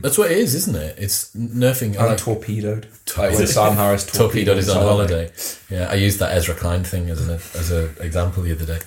[0.02, 0.98] that's what it is, isn't it?
[0.98, 1.96] It's nerfing.
[1.96, 2.88] I I'm like, torpedoed.
[3.18, 5.28] Like Sam Harris torpedoed is on holiday.
[5.28, 5.34] holiday.
[5.70, 8.80] Yeah, I used that Ezra Klein thing as an as an example the other day.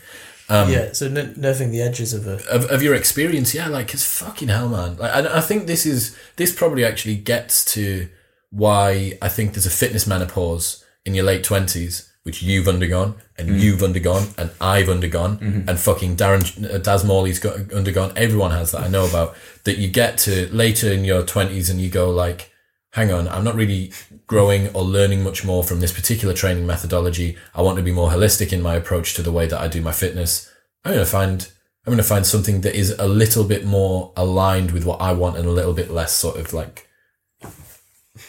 [0.49, 2.35] Um, yeah, so n- nerfing the edges of a.
[2.51, 4.97] Of, of your experience, yeah, like it's fucking hell, man.
[4.97, 8.09] Like, and I think this is this probably actually gets to
[8.51, 13.61] why I think there's a fitness menopause in your late twenties, which you've undergone, and
[13.61, 18.13] you've undergone, and I've undergone, and fucking Darren uh, Daz Morley's got undergone.
[18.17, 19.37] Everyone has that I know about.
[19.65, 22.53] That you get to later in your twenties and you go like,
[22.95, 23.93] hang on, I'm not really
[24.27, 27.37] growing or learning much more from this particular training methodology.
[27.55, 29.83] I want to be more holistic in my approach to the way that I do
[29.83, 30.51] my fitness.
[30.85, 31.49] I'm going to find,
[31.85, 35.13] I'm going to find something that is a little bit more aligned with what I
[35.13, 36.89] want and a little bit less sort of like,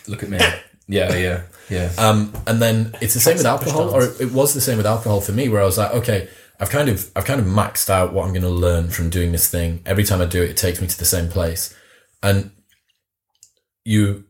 [0.08, 0.39] Look at me.
[0.88, 1.91] Yeah, yeah, yeah.
[1.97, 4.86] um, and then it's the same with alcohol or it, it was the same with
[4.86, 6.28] alcohol for me where I was like, okay,
[6.60, 9.32] I've kind of, I've kind of maxed out what I'm going to learn from doing
[9.32, 9.82] this thing.
[9.86, 11.75] Every time I do it, it takes me to the same place.
[12.21, 12.51] And
[13.84, 14.25] you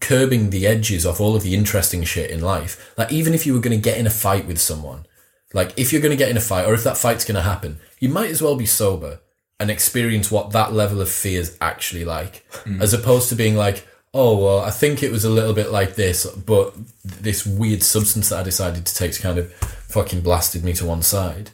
[0.00, 2.92] curbing the edges off all of the interesting shit in life.
[2.96, 5.06] Like even if you were going to get in a fight with someone,
[5.52, 7.42] like if you're going to get in a fight or if that fight's going to
[7.42, 9.20] happen, you might as well be sober
[9.58, 12.80] and experience what that level of fear is actually like, mm.
[12.80, 15.96] as opposed to being like, oh well, I think it was a little bit like
[15.96, 20.72] this, but this weird substance that I decided to take kind of fucking blasted me
[20.74, 21.50] to one side,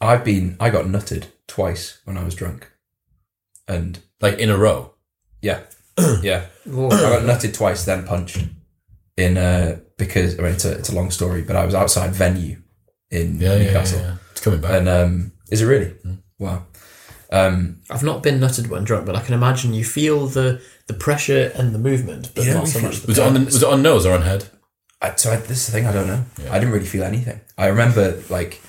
[0.00, 2.70] I've been, I got nutted twice when I was drunk.
[3.68, 4.94] And like in a row.
[5.40, 5.60] yeah,
[6.22, 6.46] yeah.
[6.66, 8.44] I got nutted twice, then punched.
[9.16, 12.12] In, uh, because, I mean, it's a, it's a long story, but I was outside
[12.12, 12.62] venue
[13.10, 13.98] in Yeah, yeah, Newcastle.
[14.00, 14.16] yeah, yeah.
[14.30, 14.70] It's coming back.
[14.72, 15.94] And, um, is it really?
[16.38, 16.64] Wow.
[17.30, 20.92] Um, I've not been nutted when drunk, but I can imagine you feel the the
[20.92, 23.00] pressure and the movement, but Yeah, not so much.
[23.00, 24.50] The was it on the, was it on nose or on head?
[25.00, 26.24] I, so I, this is the thing I don't know.
[26.50, 27.40] I didn't really feel anything.
[27.56, 28.60] I remember like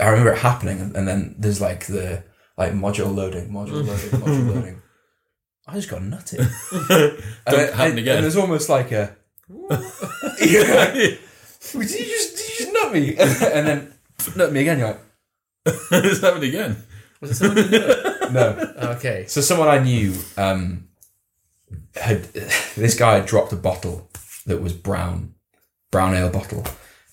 [0.00, 2.24] I remember it happening, and, and then there's like the
[2.58, 4.81] like module loading, module loading, module loading.
[5.66, 6.38] I just got nutted.
[7.46, 8.16] and, Don't happen and- again.
[8.16, 9.16] And it was almost like a.
[10.40, 10.92] yeah.
[10.92, 11.18] Did
[11.74, 13.16] you just did you just nut me?
[13.18, 13.94] and then
[14.36, 14.78] nut me again.
[14.78, 15.00] You're like
[15.66, 16.76] it's happened again.
[17.20, 18.32] Was it someone you knew?
[18.32, 18.74] no.
[18.96, 19.26] Okay.
[19.28, 20.88] So someone I knew um,
[21.94, 22.24] had
[22.74, 24.10] this guy had dropped a bottle
[24.46, 25.34] that was brown,
[25.92, 26.66] brown ale bottle,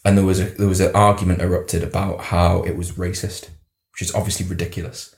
[0.04, 3.50] and there was a there was an argument erupted about how it was racist,
[3.94, 5.16] which is obviously ridiculous.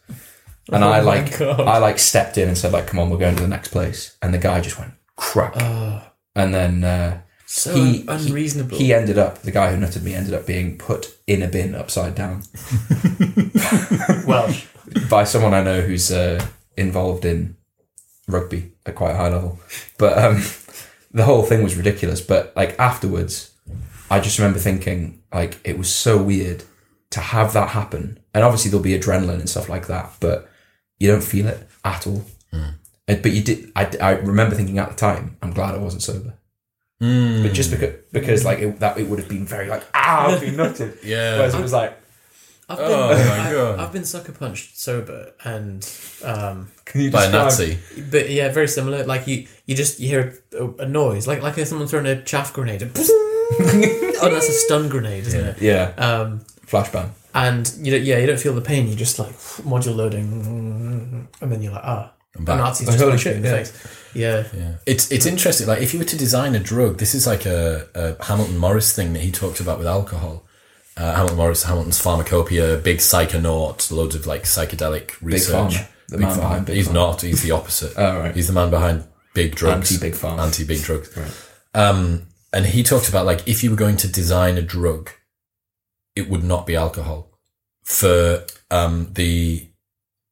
[0.72, 1.62] And I Oh my like God.
[1.62, 4.16] I like stepped in and said like, "Come on, we're going to the next place,"
[4.22, 5.54] and the guy just went crack,
[6.36, 8.78] and then uh, So he, un- he unreasonable.
[8.78, 11.76] he ended up the guy who nutted me ended up being put in a bin
[11.76, 12.44] upside down
[14.26, 14.66] Welsh.
[15.10, 16.46] by someone I know who's uh,
[16.78, 17.56] involved in
[18.28, 19.60] rugby at quite a high level.
[19.98, 20.44] But um,
[21.12, 22.22] the whole thing was ridiculous.
[22.22, 23.52] But like afterwards,
[24.10, 26.64] I just remember thinking like it was so weird
[27.12, 28.20] to have that happen.
[28.34, 30.50] And obviously there'll be adrenaline and stuff like that, but
[31.02, 32.24] you don't feel it at all.
[33.08, 33.72] And- But you did.
[33.76, 36.34] I, I remember thinking at the time, I'm glad I wasn't sober.
[37.00, 40.40] But just because, because like it, that, it would have been very like ah, I've
[40.40, 40.92] been nutted.
[41.04, 41.38] Yeah.
[41.38, 41.98] Whereas it was like,
[42.70, 43.80] I've been, Oh my I, God.
[43.80, 45.82] I've been sucker punched sober, and
[46.24, 47.80] um, can you By a describe- Nazi.
[48.12, 49.04] but yeah, very similar.
[49.04, 50.24] Like you, you just you hear
[50.58, 52.84] a, a noise, like like if someone throwing a chaff grenade.
[52.96, 55.62] oh, that's a stun grenade, isn't it?
[55.62, 57.10] Yeah, Um, flashbang.
[57.34, 58.88] And you don't, yeah, you don't feel the pain.
[58.88, 62.60] You just like module loading, and then you're like, ah, I'm the back.
[62.60, 63.56] Nazis Like, just holy shit, in the yeah.
[63.58, 63.88] face.
[64.14, 64.74] Yeah, Yeah.
[64.86, 65.68] It's it's interesting.
[65.68, 68.94] Like if you were to design a drug, this is like a, a Hamilton Morris
[68.94, 70.44] thing that he talked about with alcohol.
[70.98, 75.72] Uh, Hamilton Morris, Hamilton's pharmacopoeia, big psychonaut, loads of like psychedelic research.
[75.72, 75.88] Big Pharma.
[76.10, 76.94] The man behind Big He's Pharma.
[76.94, 77.22] not.
[77.22, 77.94] He's the opposite.
[77.98, 78.36] Oh, right.
[78.36, 79.92] He's the man behind big drugs.
[79.92, 80.40] Anti-big pharma.
[80.40, 81.18] Anti big drugs.
[81.74, 85.12] Um, and he talked about like if you were going to design a drug,
[86.16, 87.30] it would not be alcohol.
[87.84, 89.68] For um the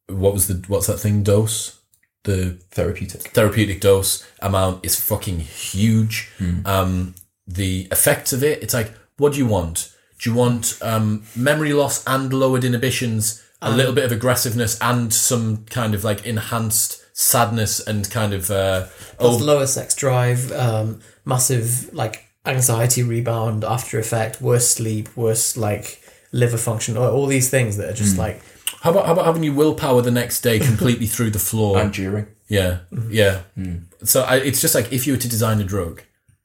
[0.07, 1.79] what was the what's that thing dose?
[2.23, 3.21] The Therapeutic.
[3.21, 6.29] therapeutic dose amount is fucking huge.
[6.65, 7.15] Um,
[7.47, 9.95] the effects of it, it's like, what do you want?
[10.19, 15.13] Do you want um, memory loss and lowered inhibitions, a little bit of aggressiveness, and
[15.13, 18.87] some kind of like enhanced sadness and kind of uh,
[19.19, 26.01] oh, lower sex drive, um, massive like anxiety rebound, after effect, worse sleep, worse like
[26.31, 28.21] liver function, all, all these things that are just hmm.
[28.21, 28.41] like
[28.81, 31.79] how about how about having your willpower the next day completely through the floor?
[31.79, 32.27] And during.
[32.47, 33.11] Yeah, mm-hmm.
[33.11, 33.41] yeah.
[33.55, 33.75] Hmm.
[34.03, 36.01] So I, it's just like if you were to design a drug,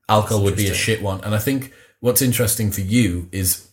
[0.09, 1.23] alcohol would be a shit one.
[1.23, 3.69] And I think what's interesting for you is,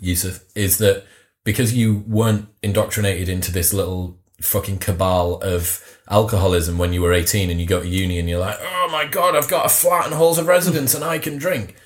[0.00, 1.04] Yusef, is that
[1.44, 7.50] because you weren't indoctrinated into this little fucking cabal of alcoholism when you were 18
[7.50, 10.06] and you go to uni and you're like, oh my God, I've got a flat
[10.06, 11.76] and halls of residence and I can drink.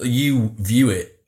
[0.00, 1.24] You view it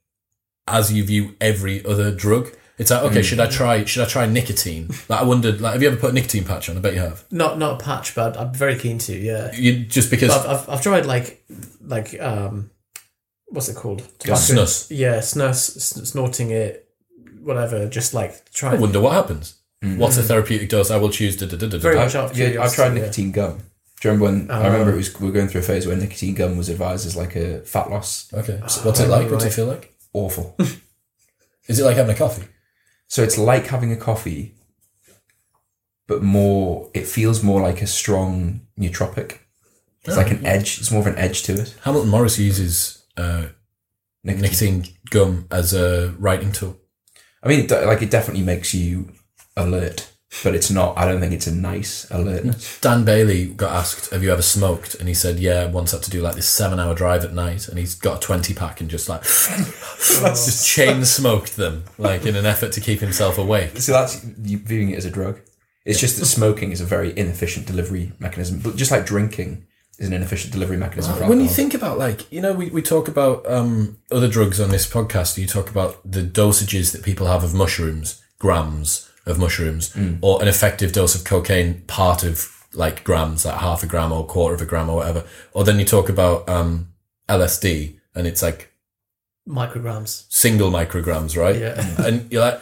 [0.66, 2.50] as you view every other drug.
[2.76, 4.88] It's like, okay, should I try, should I try nicotine?
[5.08, 6.76] Like I wondered, like, have you ever put a nicotine patch on?
[6.76, 7.24] I bet you have.
[7.32, 9.16] not not a patch, but I'm very keen to.
[9.18, 11.42] Yeah, You just because I've, I've, I've tried like
[11.84, 12.70] like um
[13.46, 14.86] what's it called Tobacco- snus.
[14.90, 16.88] yeah snus snorting it
[17.40, 19.57] whatever just like try I wonder what happens.
[19.82, 19.98] Mm.
[19.98, 20.90] What's a therapeutic dose?
[20.90, 21.36] I will choose.
[21.36, 22.04] Da, da, da, da, Very da.
[22.04, 23.00] much out of Yeah, I curiosity, tried yeah.
[23.00, 23.58] nicotine gum.
[24.00, 24.50] Do you remember when?
[24.50, 24.70] I Oh.
[24.72, 27.16] remember it was we were going through a phase where nicotine gum was advised as
[27.16, 28.32] like a fat loss.
[28.32, 28.60] Okay.
[28.68, 29.30] So what's it like?
[29.30, 29.54] What's it right.
[29.54, 29.94] feel like?
[30.12, 30.56] Awful.
[31.68, 32.44] Is it like having a coffee?
[33.08, 34.54] so it's like having a coffee,
[36.06, 36.90] but more.
[36.94, 39.38] It feels more like a strong nootropic.
[40.04, 40.48] It's like an ah.
[40.48, 40.78] edge.
[40.80, 41.74] It's more of an edge to it.
[41.84, 43.48] Hamilton Morris uses uh,
[44.24, 44.42] Nicotine.
[44.80, 46.78] nicotine gum as a writing tool.
[47.42, 49.12] I mean, it de- like it definitely makes you
[49.58, 50.10] alert,
[50.42, 50.96] but it's not.
[50.96, 52.80] I don't think it's a nice alertness.
[52.80, 56.10] Dan Bailey got asked, "Have you ever smoked?" And he said, "Yeah, once had to
[56.10, 59.08] do like this seven-hour drive at night, and he's got a twenty pack and just
[59.08, 64.24] like just chain smoked them, like in an effort to keep himself awake." So that's
[64.42, 65.40] you viewing it as a drug.
[65.84, 69.66] It's just that smoking is a very inefficient delivery mechanism, but just like drinking
[69.98, 71.14] is an inefficient delivery mechanism.
[71.16, 74.60] for when you think about like you know we, we talk about um, other drugs
[74.60, 79.38] on this podcast you talk about the dosages that people have of mushrooms grams of
[79.38, 84.12] mushrooms or an effective dose of cocaine part of like grams, like half a gram
[84.12, 85.24] or quarter of a gram or whatever.
[85.52, 86.88] Or then you talk about um,
[87.28, 88.72] LSD and it's like
[89.48, 90.24] Micrograms.
[90.28, 91.56] single micrograms, right?
[91.56, 91.94] Yeah.
[92.06, 92.60] And you're like,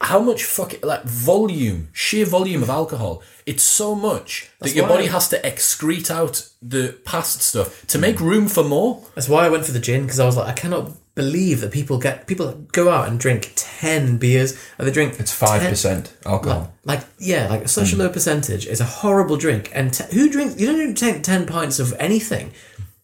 [0.00, 3.22] how much fucking like volume, sheer volume of alcohol?
[3.46, 8.20] It's so much that your body has to excrete out the past stuff to make
[8.20, 9.02] room for more.
[9.14, 11.72] That's why I went for the gin because I was like, I cannot believe that
[11.72, 15.70] people get people go out and drink ten beers and they drink It's five 10
[15.70, 16.72] percent alcohol.
[16.84, 18.02] Like yeah, like such a hmm.
[18.02, 19.70] low percentage is a horrible drink.
[19.74, 20.60] And t- who drinks?
[20.60, 22.52] You don't take ten pints of anything,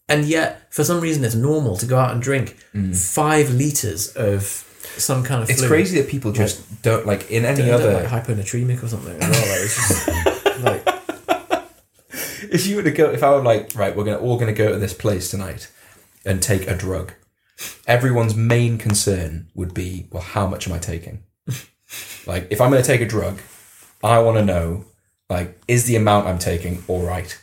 [0.09, 2.93] and yet for some reason it's normal to go out and drink hmm.
[2.93, 4.43] five liters of
[4.97, 5.51] some kind of.
[5.51, 5.71] It's fluid.
[5.71, 7.95] crazy that people just don't like in any other.
[7.95, 9.19] like hyponatremic or something.
[9.19, 9.31] Well.
[9.31, 10.09] like, it's just,
[10.62, 10.89] like,
[12.49, 14.71] if you were to go, if I were like, right, we're gonna all gonna go
[14.71, 15.69] to this place tonight
[16.25, 17.12] and take a drug,
[17.86, 21.22] everyone's main concern would be, well, how much am I taking?
[22.26, 23.38] like, if I'm gonna take a drug,
[24.02, 24.84] I want to know,
[25.28, 27.36] like, is the amount I'm taking all right,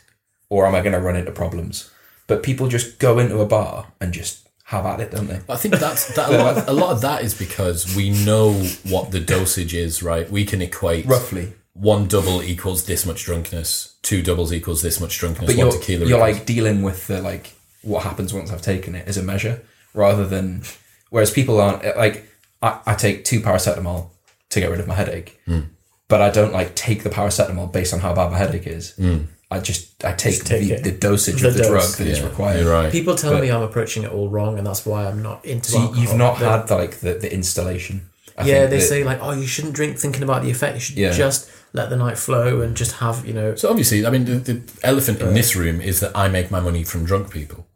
[0.48, 1.90] or am I gonna run into problems?
[2.26, 5.40] But people just go into a bar and just have at it, don't they?
[5.48, 6.30] I think that's that.
[6.30, 8.52] A lot, of, a lot of that is because we know
[8.88, 10.30] what the dosage is, right?
[10.30, 11.52] We can equate Roughly.
[11.74, 15.80] one double equals this much drunkenness, two doubles equals this much drunkenness, But one you're,
[15.80, 16.06] tequila.
[16.06, 19.22] you're equals- like dealing with the like what happens once I've taken it as a
[19.22, 19.60] measure
[19.94, 20.62] rather than
[21.10, 22.28] whereas people aren't like
[22.62, 24.10] I, I take two paracetamol
[24.50, 25.60] to get rid of my headache Hmm.
[26.08, 29.18] but I don't like take the paracetamol based on how bad my headache is Hmm.
[29.50, 31.68] I just I take, take the, the dosage The of the dose.
[31.68, 32.90] drug that is Yeah, required right.
[32.90, 35.72] people tell But- me I'm approaching it all wrong, and that's why I'm not into.
[35.72, 38.82] so you- you've not They- had the, like the, the installation I yeah, they that-
[38.92, 40.74] say like, oh, you shouldn't drink thinking about the effect.
[40.76, 41.12] You should Yeah.
[41.12, 43.54] just let the night flow and just have, you know.
[43.56, 46.58] So obviously, I mean, the, the elephant in this room is that I make my
[46.60, 47.66] money from drunk people.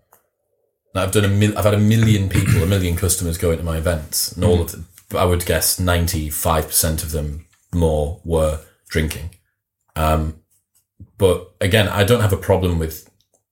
[0.97, 3.63] Now, I've done a mil- I've had a million people, a million customers go into
[3.63, 7.45] my events, and all of them, I would guess ninety five percent of them
[7.75, 9.29] more were drinking.
[9.95, 10.41] Um,
[11.19, 13.11] but again, I don't have a problem with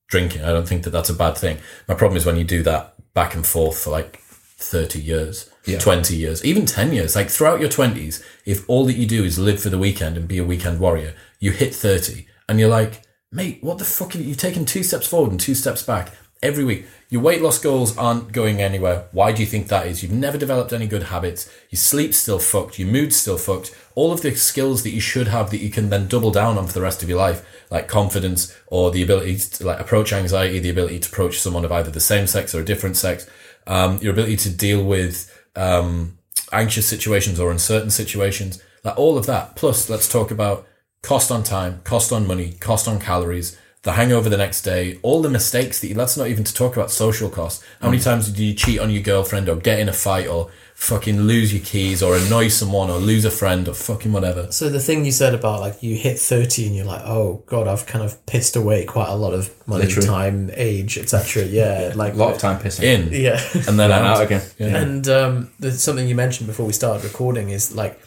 [0.09, 0.43] drinking.
[0.43, 1.59] I don't think that that's a bad thing.
[1.87, 5.79] My problem is when you do that back and forth for like thirty years, Yeah.
[5.79, 7.15] twenty years, even ten years.
[7.15, 10.27] Like throughout your twenties, if all that you do is live for the weekend and
[10.27, 14.15] be a weekend warrior, you hit thirty, and you're like, mate, what the fuck?
[14.15, 16.13] You've taken two steps forward and two steps back
[16.45, 16.87] every week.
[17.09, 19.07] Your weight loss goals aren't going anywhere.
[19.13, 20.03] Why do you think that is?
[20.03, 21.51] You've never developed any good habits.
[21.71, 22.79] Your sleep's still fucked.
[22.79, 23.75] Your mood's still fucked.
[23.95, 26.67] All of the skills that you should have that you can then double down on
[26.67, 30.59] for the rest of your life, like confidence or the ability to like approach anxiety,
[30.59, 33.29] the ability to approach someone of either the same sex or a different sex,
[33.67, 36.19] um, your ability to deal with um,
[36.53, 39.57] anxious situations or uncertain situations, like all of that.
[39.57, 40.67] Plus, let's talk about
[41.03, 45.21] cost on time, cost on money, cost on calories, the hangover the next day, all
[45.21, 47.63] the mistakes that you, let's not even to talk about social costs.
[47.83, 50.51] How many times do you cheat on your girlfriend or get in a fight or
[50.75, 54.51] fucking lose your keys or annoy someone or lose a friend or fucking whatever?
[54.51, 57.69] So the thing you said about like you hit thirty and you're like, oh god,
[57.69, 60.09] I've kind of pissed away quite a lot of money, Literally.
[60.09, 61.45] time, age, etc.
[61.45, 63.39] Yeah, like a lot of time pissing In yeah.
[63.69, 64.17] and then and out.
[64.17, 64.79] out again Yeah.
[64.79, 68.01] And um, there's something you mentioned before we started recording is like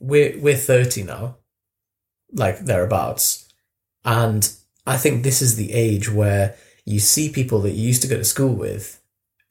[0.00, 1.36] we're we're thirty now,
[2.32, 3.46] like thereabouts,
[4.02, 4.50] and
[4.90, 8.16] I think this is the age where you see people that you used to go
[8.16, 9.00] to school with,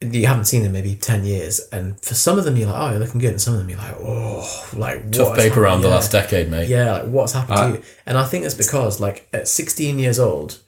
[0.00, 2.90] you haven't seen them maybe ten years, and for some of them you're like, oh,
[2.90, 5.88] you're looking good, and some of them you're like, oh, like Tough paper around the
[5.88, 6.68] last decade, mate.
[6.68, 7.84] Yeah, like what's happened to you?
[8.06, 10.58] And I think it's because like at 16 years old,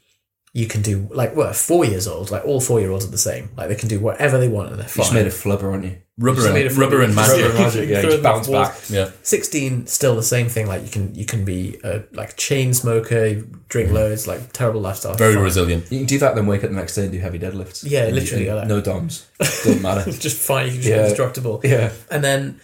[0.54, 3.18] you can do like well, four years old, like all four year olds are the
[3.18, 3.50] same.
[3.56, 5.84] Like they can do whatever they want and they're you just made a flubber aren't
[5.84, 7.36] you Rubber Just made and, a rubber and magic.
[7.36, 8.76] Rubber and magic, yeah, Throw just bounce back.
[8.90, 9.10] Yeah.
[9.22, 13.24] 16 still the same thing like you can you can be a like chain smoker
[13.24, 13.94] you drink mm.
[13.94, 15.42] loads like terrible lifestyle Very fine.
[15.42, 15.90] resilient.
[15.90, 18.04] you can do that then wake up the next day and do heavy deadlifts Yeah,
[18.04, 20.96] And- literally, and like- no DOMs doesn't matter just fine you can just Yeah.
[20.96, 22.60] be indestructible yeah and then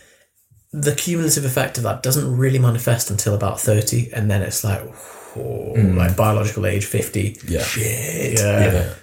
[0.70, 4.82] the cumulative effect of that doesn't really manifest until about 30 and then it's like
[5.38, 7.62] oh, like biological age 50 Yeah.
[7.62, 8.94] shit yeah, Yeah.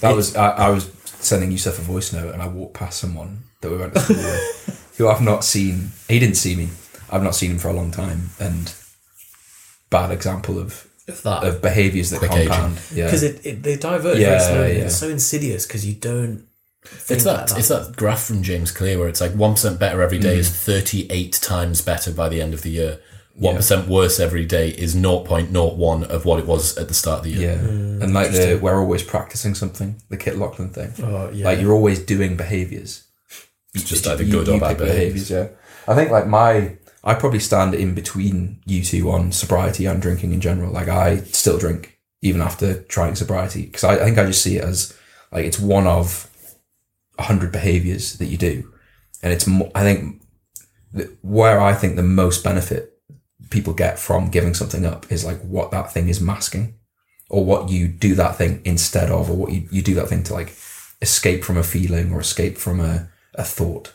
[0.00, 3.42] That was I, I was sending Yusef a voice note and I walked past someone
[3.60, 5.90] that we went to school with who I've not seen.
[6.08, 6.68] He didn't see me.
[7.10, 8.72] I've not seen him for a long time and
[9.90, 12.48] bad example of Of that of behaviours that Quick aging.
[12.48, 12.80] compound.
[12.94, 13.06] Yeah.
[13.06, 14.84] because it, it they divert Yeah, very slowly yeah.
[14.84, 16.46] it's so insidious because you don't
[17.08, 20.02] It's like that, it's that graph from James Clear where it's like one percent better
[20.02, 20.40] every day mm.
[20.40, 23.00] is thirty eight times better by the end of the year.
[23.38, 27.30] One worse every day is 0.01 of what it was at the start of the
[27.30, 27.52] year.
[27.52, 27.58] yeah.
[27.58, 28.02] Hmm.
[28.02, 30.92] and like the we're always practicing something, the Kit Lachlan thing.
[31.04, 33.04] oh yeah Like you're always doing behaviours.
[33.74, 35.30] It's just You- either you- good or you bad behaviours.
[35.30, 35.48] Yeah,
[35.86, 40.32] I think like my I probably stand in between you two on sobriety and drinking
[40.32, 40.72] in general.
[40.72, 44.56] Like I still drink even after trying sobriety because I, I think I just see
[44.56, 44.94] it as
[45.30, 46.28] like it's one of
[47.18, 48.72] a hundred behaviors that you do,
[49.22, 50.22] and it's mo- I think
[50.94, 52.97] that where I think the most benefit
[53.50, 56.74] people get from giving something up is like what that thing is masking
[57.30, 60.22] or what you do that thing instead of or what you, you do that thing
[60.24, 60.54] to like
[61.02, 63.92] escape from a feeling or escape from a, a thought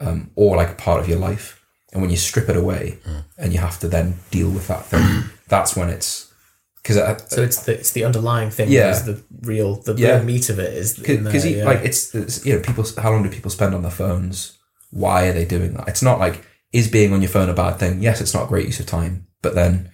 [0.00, 2.98] um, or like a part of your life and when you strip it away
[3.38, 6.32] and you have to then deal with that thing that's when it's
[6.82, 6.96] because
[7.32, 8.70] So it's the it's the underlying thing.
[8.70, 8.90] Yeah.
[8.92, 10.16] Is the real the Yeah.
[10.16, 11.64] real meat of it is because yeah.
[11.64, 14.56] like it's, it's you know people how long do people spend on their phones
[14.90, 17.78] why are they doing that it's not like is being on your phone a bad
[17.78, 19.90] thing yes it's not a great use of time but then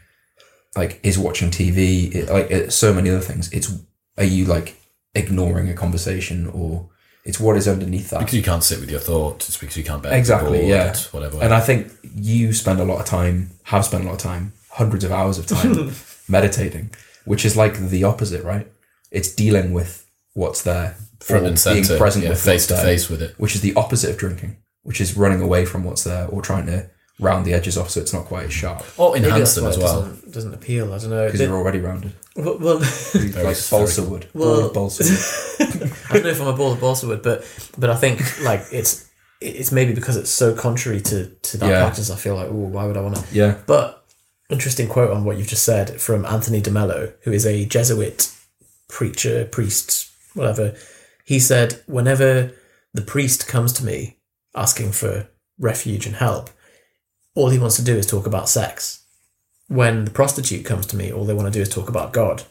[0.76, 3.72] like is watching tv it, like it's so many other things it's
[4.18, 4.76] are you like
[5.14, 6.88] ignoring a conversation or
[7.24, 9.48] it's what is underneath that Because you can't sit with your thoughts.
[9.48, 10.96] It's because you can't bear Exactly, bored, yeah.
[11.12, 11.40] Whatever.
[11.42, 14.52] and i think you spend a lot of time have spent a lot of time
[14.70, 15.92] hundreds of hours of time
[16.28, 16.90] meditating
[17.24, 18.66] which is like the opposite right
[19.10, 22.82] it's dealing with what's there front and center, being present yeah, with face to there.
[22.84, 23.34] face with it.
[23.38, 26.66] which is the opposite of drinking, which is running away from what's there or trying
[26.66, 26.88] to
[27.20, 29.64] round the edges off so it's not quite as sharp Or Maybe enhance that's them
[29.64, 30.00] why as it well.
[30.02, 30.92] Doesn't, doesn't appeal.
[30.92, 31.24] I don't know.
[31.26, 32.12] because The- you're already rounded.
[32.36, 32.78] well, well
[33.14, 34.28] like balsa wood.
[34.34, 35.92] Well- Ball of balsa wood.
[36.10, 37.44] I don't know if I'm a ball of balsa wood, but
[37.78, 39.08] but I think like it's
[39.40, 41.80] it's maybe because it's so contrary to to that Yeah.
[41.82, 42.10] practice.
[42.10, 43.24] I feel like, oh, why would I want to?
[43.32, 43.58] Yeah.
[43.66, 44.04] But
[44.50, 48.32] interesting quote on what you've just said from Anthony de Mello, who is a Jesuit
[48.88, 50.74] preacher, priest, whatever.
[51.24, 52.52] He said, whenever
[52.94, 54.18] the priest comes to me
[54.54, 55.28] asking for
[55.58, 56.50] refuge and help,
[57.34, 59.04] all he wants to do is talk about sex.
[59.68, 62.42] When the prostitute comes to me, all they want to do is talk about God.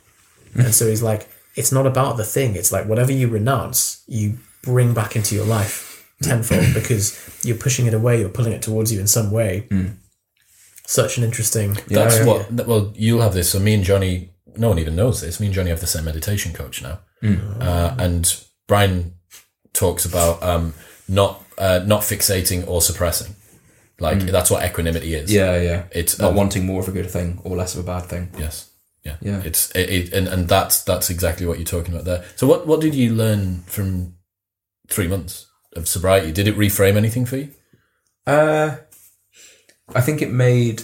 [0.56, 2.56] and so he's like, it's not about the thing.
[2.56, 7.86] It's like whatever you renounce, you bring back into your life tenfold because you're pushing
[7.86, 9.68] it away, you're pulling it towards you in some way.
[10.86, 11.78] Such an interesting.
[11.88, 12.68] That's what.
[12.68, 13.52] Well, you'll have this.
[13.52, 15.40] So me and Jonny, no one even knows this.
[15.40, 17.00] Me and Jonny have the same meditation coach now,
[17.62, 19.14] uh, and Brian
[19.74, 20.74] talks about um,
[21.08, 23.36] not uh, not fixating or suppressing.
[24.00, 25.32] Like that's what equanimity is.
[25.32, 25.84] Yeah, yeah.
[25.92, 28.32] It's Not um, wanting more of a good thing or less of a bad thing.
[28.36, 28.72] Yes.
[29.06, 29.18] Yeah.
[29.22, 29.42] Yeah.
[29.46, 32.26] It's it, it and, and that's that's exactly what you're talking about there.
[32.36, 34.16] So what what did you learn from
[34.90, 35.46] three months
[35.76, 36.32] of sobriety?
[36.32, 37.50] Did it reframe anything for you?
[38.26, 38.78] Uh,
[39.94, 40.82] I think it made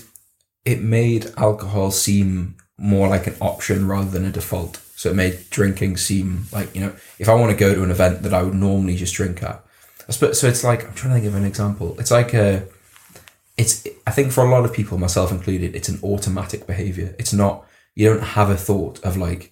[0.64, 4.80] it made alcohol seem more like an option rather than a default.
[4.96, 7.90] So it made drinking seem like you know if I want to go to an
[7.90, 9.64] event that I would normally just drink at.
[10.08, 11.96] I suppose, so it's like I'm trying to think of an example.
[12.00, 12.68] It's like a
[13.58, 17.16] it's I think for a lot of people, myself included, it's an automatic behavior.
[17.20, 19.52] It's not you don't have a thought of like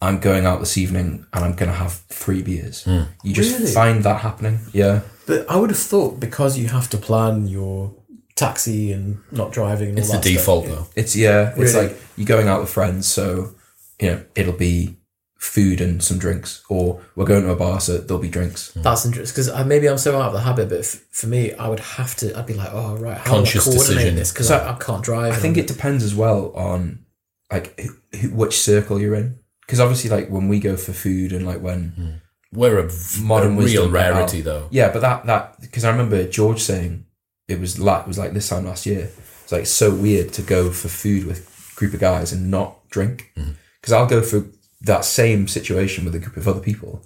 [0.00, 2.84] I'm going out this evening and I'm going to have three beers.
[2.84, 3.02] Hmm.
[3.22, 3.72] You just Really?
[3.72, 4.60] find that happening.
[4.72, 5.00] Yeah.
[5.26, 7.94] But I would have thought because you have to plan your
[8.34, 9.90] taxi and not driving.
[9.90, 10.86] And It's all the that stuff, default though.
[10.96, 11.54] It's yeah.
[11.56, 11.88] It's Really?
[11.88, 13.54] like you're going out with friends, so
[14.00, 14.96] you know it'll be
[15.36, 18.72] food and some drinks, or we're going to a bar, so there'll be drinks.
[18.72, 18.82] Mm.
[18.82, 21.52] That's interesting because uh, maybe I'm so out of the habit, but f- for me,
[21.54, 22.36] I would have to.
[22.38, 24.16] I'd be like, oh right, how Conscious do I coordinate decision.
[24.16, 24.32] this?
[24.32, 25.32] Because So I, I can't drive.
[25.34, 27.04] I think it depends as well on
[27.50, 31.32] like who, who, which circle you're in, because obviously like when we go for food
[31.32, 32.20] and like when mm.
[32.52, 34.68] We're a, v- Modern a real wisdom right rarity though.
[34.70, 37.04] yeah, but that that because I remember George saying
[37.48, 39.10] it was like it was like this time last year.
[39.42, 42.88] It's like so weird to go for food with a group of guys and not
[42.88, 43.54] drink mm.
[43.80, 44.44] because I'll go for
[44.86, 47.04] that same situation with a group of other people,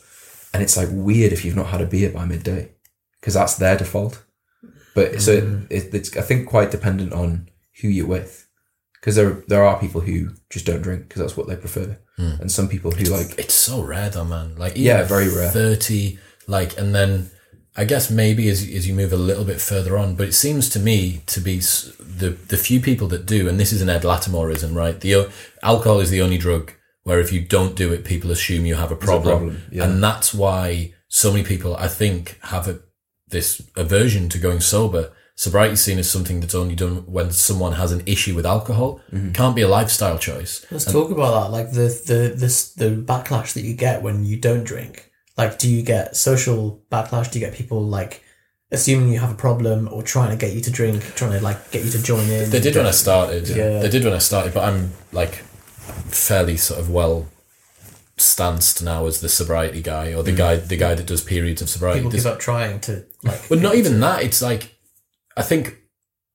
[0.52, 2.70] and it's like weird if you've not had a beer by midday
[3.20, 4.22] because that's their default.
[4.94, 5.66] But so mm.
[5.70, 7.48] it, it's I think quite dependent on
[7.80, 8.48] who you're with
[8.94, 12.40] because there there are people who just don't drink because that's what they prefer, mm.
[12.40, 14.56] and some people who like It's so rare though, man.
[14.56, 15.50] Like Yeah, very rare.
[15.50, 17.30] Thirty, like, and then
[17.76, 20.68] I guess maybe as as you move a little bit further on, but it seems
[20.70, 24.02] to me to be the the few people that do, and this is an Ed
[24.02, 25.00] Latimoreism, right?
[25.00, 25.30] The
[25.62, 26.72] alcohol is the only drug
[27.02, 29.84] where if you don't do it, people assume you have a problem, problem, yeah.
[29.84, 32.80] and that's why so many people, I think, have a,
[33.28, 35.12] this aversion to going sober.
[35.34, 39.00] Sobriety is seen as something that's only done when someone has an issue with alcohol.
[39.10, 39.32] Mm-hmm.
[39.32, 40.66] Can't be a lifestyle choice.
[40.70, 41.50] Let's talk about that.
[41.50, 45.10] Like the the this the backlash that you get when you don't drink.
[45.38, 47.30] Like, do you get social backlash?
[47.32, 48.22] Do you get people like
[48.70, 51.70] assuming you have a problem or trying to get you to drink, trying to like
[51.70, 52.50] get you to join in?
[52.50, 53.48] They did when I started.
[53.48, 53.80] Yeah.
[53.80, 55.42] They did when I started, but I'm like
[56.12, 57.26] fairly sort of well
[58.16, 61.68] stanced now as the sobriety guy or the guy the guy that does periods of
[61.70, 62.00] sobriety.
[62.00, 63.48] People There's- give up trying to like.
[63.48, 64.22] but not even that.
[64.22, 64.74] It's like
[65.36, 65.78] I think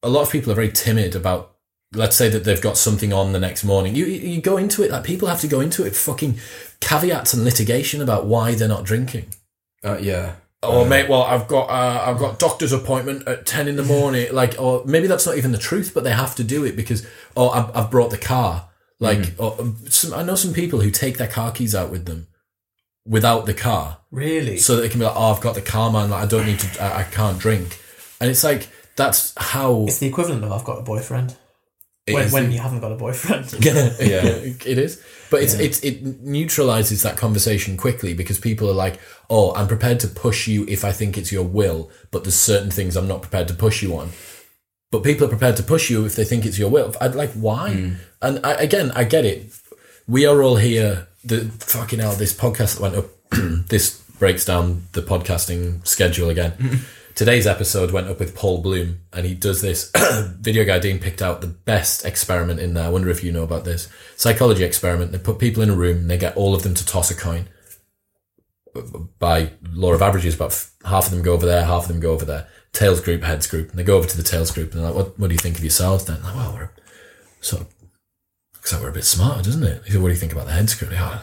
[0.01, 1.51] a lot of people are very timid about.
[1.93, 3.95] Let's say that they've got something on the next morning.
[3.95, 6.39] You you go into it like people have to go into it fucking
[6.82, 9.28] caveats and litigation about why they're not drinking.
[9.84, 13.76] uh, yeah Oh mate, well I've got uh, I've got doctor's appointment at ten in
[13.76, 14.34] the morning.
[14.34, 17.05] Like, or maybe that's not even the truth, but they have to do it because
[17.38, 18.67] oh I've, I've brought the car.
[18.99, 22.05] Like, or, um, some, I know some people who take their car keys out with
[22.05, 22.27] them
[23.05, 24.57] without the car, Really?
[24.57, 26.09] so that they can be like, oh I've got the car, man.
[26.09, 27.79] Like I don't need to, I, I can't drink.
[28.19, 31.35] And it's like that's how it's the equivalent of I've got a boyfriend.
[32.07, 33.51] When, when you haven't got a boyfriend.
[33.59, 35.03] yeah, it is.
[35.31, 39.99] But it's it's it neutralizes that conversation quickly because people are like, "Oh, I'm prepared
[40.01, 43.23] to push you if I think it's your will, but there's certain things I'm not
[43.23, 44.11] prepared to push you on."
[44.91, 46.93] But people are prepared to push you if they think it's your will.
[47.01, 47.93] I'd like why?
[48.26, 49.53] And I, again, I get it.
[50.07, 51.07] We are all here.
[51.23, 53.05] The fucking hell, this podcast that went up.
[53.69, 56.82] this breaks down the podcasting schedule again.
[57.15, 59.91] Today's episode went up with Paul Bloom, and he does this.
[60.39, 62.86] Video guy Dean picked out the best experiment in there.
[62.86, 65.11] I wonder if you know about this psychology experiment.
[65.11, 67.15] They put people in a room, and they get all of them to toss a
[67.15, 67.47] coin.
[69.19, 71.99] By law of averages, about f- half of them go over there, half of them
[71.99, 72.47] go over there.
[72.73, 74.95] Tails group, heads group, and they go over to the tails group, and they're like,
[74.95, 75.19] "What?
[75.19, 76.71] What do you think of yourselves?" Then, like, well, we're
[77.39, 77.74] sort of
[78.74, 79.84] like we're a bit smarter, doesn't it?
[79.86, 80.91] He said, what do you think about the heads group?
[80.91, 81.22] Yeah,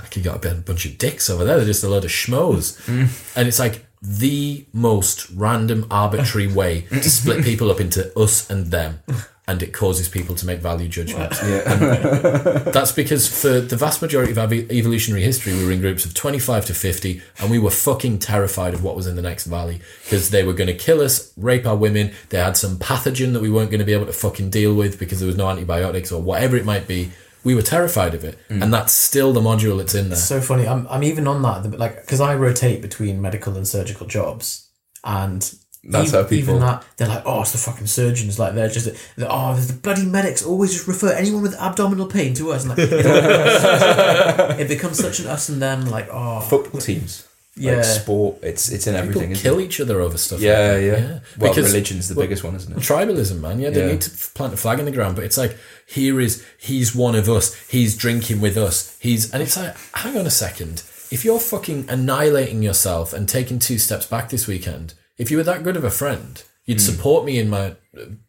[0.00, 1.56] like you got a bunch of dicks over there.
[1.56, 2.80] They're just a load of schmoes.
[2.86, 3.36] Mm.
[3.36, 8.66] And it's like the most random, arbitrary way to split people up into us and
[8.66, 9.00] them.
[9.46, 11.38] And it causes people to make value judgments.
[12.72, 16.14] That's because for the vast majority of our evolutionary history, we were in groups of
[16.14, 19.82] 25 to 50, and we were fucking terrified of what was in the next valley
[20.04, 22.12] because they were going to kill us, rape our women.
[22.30, 24.98] They had some pathogen that we weren't going to be able to fucking deal with
[24.98, 27.10] because there was no antibiotics or whatever it might be.
[27.44, 28.62] We were terrified of it, mm.
[28.62, 30.16] and that's still the module that's in there.
[30.16, 30.66] so funny.
[30.66, 34.70] I'm, I'm even on that, like, because I rotate between medical and surgical jobs,
[35.04, 35.54] and
[35.86, 38.38] That's even, how people- even that they're like, oh, it's the fucking surgeons.
[38.38, 42.32] Like they're just, they're, oh, the bloody medics always just refer anyone with abdominal pain
[42.34, 42.64] to us.
[42.64, 45.86] And like, it, it becomes such an us and them.
[45.86, 47.26] Like, oh, Football teams,
[47.56, 47.76] Yeah.
[47.76, 48.38] like sport.
[48.42, 49.30] It's it's in People everything.
[49.32, 49.64] Isn't kill it?
[49.64, 50.40] each other over stuff.
[50.40, 50.90] Yeah, like yeah.
[50.94, 51.22] that.
[51.38, 52.78] Well, Because- religion's the biggest one, isn't it?
[52.78, 53.58] tribalism, man.
[53.60, 53.92] Yeah, they Yeah.
[53.92, 55.56] need to plant a flag in the ground, but it's like
[55.86, 57.54] here is he's one of us.
[57.68, 58.96] He's drinking with us.
[59.00, 60.82] He's and it's like, hang on a second.
[61.10, 65.42] If you're fucking annihilating yourself and taking two steps back this weekend, if you were
[65.44, 66.92] that good of a friend, you'd hmm.
[66.92, 67.76] support me in my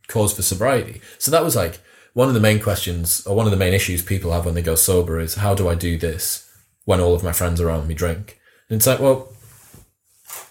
[0.07, 1.01] cause for sobriety.
[1.17, 1.79] So that was like
[2.13, 4.61] one of the main questions or one of the main issues people have when they
[4.61, 6.49] go sober is how do I do this
[6.86, 8.39] when all of my friends around me drink?
[8.69, 9.33] And it's like, well,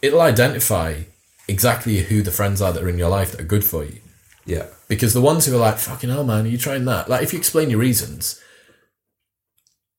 [0.03, 1.03] it'll identify
[1.49, 4.01] exactly who the friends are that are in your life that are good for you.
[4.45, 4.67] Yeah.
[4.89, 7.09] Because the ones who are like, fucking hell, man, are you trying that?
[7.09, 8.41] Like, if you explain your reasons,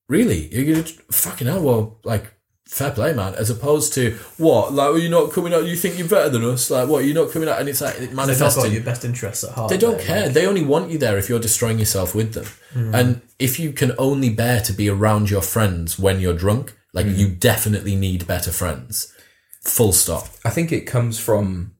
[0.07, 2.34] really, you're going to, fucking hell, well, like,
[2.68, 3.36] fair play, man.
[3.36, 4.74] As opposed to, what?
[4.74, 5.66] Like, are you not coming out?
[5.66, 6.70] You think you're better than us?
[6.70, 7.05] Like, what?
[7.05, 7.59] You're not coming out?
[7.59, 8.74] And it's like, it they've got manifesting.
[8.74, 9.70] your best interests at heart.
[9.70, 10.26] They don't though, care.
[10.26, 12.45] like- They only want you there if you're destroying yourself with them.
[12.74, 12.95] Hmm.
[12.95, 17.05] And if you can only bear to be around your friends when you're drunk, like,
[17.05, 17.16] hmm.
[17.16, 19.13] you definitely need better friends.
[19.63, 20.28] Full stop.
[20.43, 21.76] I think it comes from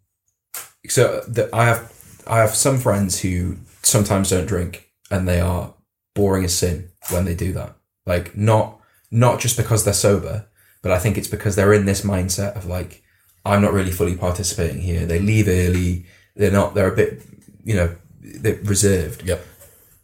[0.88, 1.92] so the, I have
[2.28, 5.74] I have some friends who sometimes don't drink and they are
[6.16, 7.76] boring as sin when they do that.
[8.06, 8.80] Like not
[9.12, 10.48] not just because they're sober,
[10.86, 13.02] but I think it's because they're in this mindset of like
[13.44, 15.08] I'm not really fully participating here.
[15.08, 16.06] They leave early.
[16.36, 16.76] They're not.
[16.76, 17.24] They're a bit
[17.64, 19.24] you know they're reserved.
[19.24, 19.44] Yep.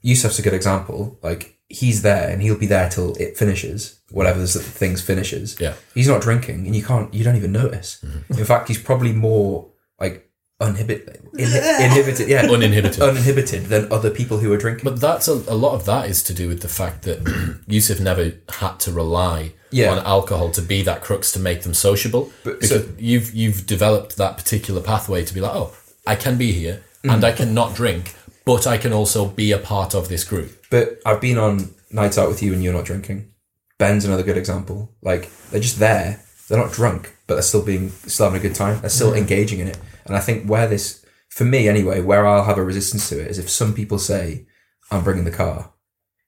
[0.01, 1.19] Yusef's a good example.
[1.21, 5.55] Like he's there and he'll be there till it finishes, whatever the things finishes.
[5.59, 5.75] Yeah.
[5.93, 8.03] He's not drinking, and you can't, you don't even notice.
[8.03, 8.39] Mm-hmm.
[8.39, 9.69] In fact, he's probably more
[9.99, 10.27] like
[10.59, 13.01] uninhibited, inhibited, yeah, Uninhibited.
[13.03, 14.85] uninhibited than other people who are drinking.
[14.85, 17.19] But that's a, a lot of that is to do with the fact that
[17.67, 19.91] Yusuf never had to rely Yeah.
[19.91, 22.31] on alcohol to be that crux to make them sociable.
[22.43, 25.73] But because so- you've you've developed that particular pathway to be like, oh,
[26.05, 27.13] I can be here Mm.
[27.15, 28.13] and I can not drink,
[28.45, 30.51] but I can also be a part of this group.
[30.69, 33.31] But I've been on nights out with you and you're not drinking.
[33.79, 34.93] Ben's another good example.
[35.01, 36.21] Like they're just there.
[36.47, 38.81] They're not drunk, but they're still being still having a good time.
[38.81, 39.77] They're still engaging in it.
[40.05, 43.27] And I think where this, for me anyway, where I'll have a resistance to it
[43.31, 44.45] is if some people say,
[44.91, 45.71] "I'm bringing the car,"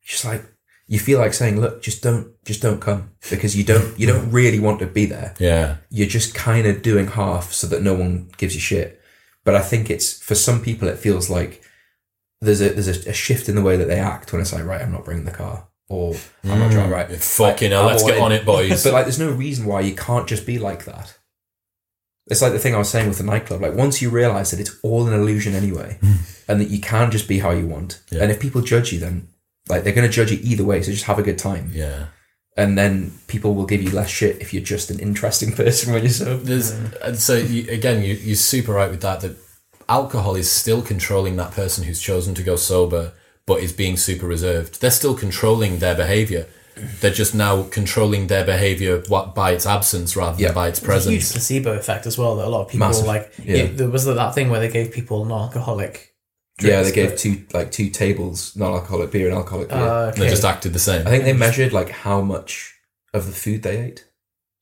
[0.05, 0.43] just like
[0.87, 4.29] you feel like saying, "Look, just don't, just don't come," because you don't, you don't
[4.31, 5.77] really want to be there Yeah.
[5.89, 8.99] you're just kind of doing half so that no one gives you shit.
[9.45, 11.61] But I think it's for some people it feels like
[12.41, 14.65] there's a there's a, a shift in the way that they act when it's like
[14.65, 17.09] right I'm not bringing the car or I'm not mm, driving right.
[17.23, 18.23] Fucking hell, I'm let's get in.
[18.23, 18.83] on it, boys.
[18.83, 21.17] But like there's no reason why you can't just be like that.
[22.27, 23.61] It's like the thing I was saying with the nightclub.
[23.61, 26.43] Like once you realize that it's all an illusion anyway, mm.
[26.47, 28.23] and that you can just be how you want, Yeah.
[28.23, 29.27] and if people judge you, then
[29.69, 30.81] like they're going to judge you either way.
[30.81, 32.07] So just have a good time, yeah.
[32.57, 36.03] and then people will give you less shit if you're just an interesting person when
[36.03, 36.43] you're sober.
[36.43, 39.21] There's and so you, again, you you're super right with that.
[39.21, 39.37] That
[39.89, 43.13] alcohol is still controlling that person who's chosen to go sober,
[43.45, 44.81] but is being super reserved.
[44.81, 46.47] They're still controlling their behavior.
[47.01, 50.47] They're just now controlling their behavior what by its absence rather Yeah.
[50.47, 52.35] than by its There's a huge placebo effect as well.
[52.37, 53.05] That a lot of people Massive.
[53.05, 53.31] like.
[53.43, 53.55] Yeah.
[53.57, 56.12] it- there was that thing where they gave people non-alcoholic.
[56.61, 59.77] Yeah, they gave two like two tables non-alcoholic beer and alcoholic beer.
[59.77, 61.05] Uh, They just acted the same.
[61.07, 62.73] I think they measured like how much
[63.13, 64.05] of the food they ate.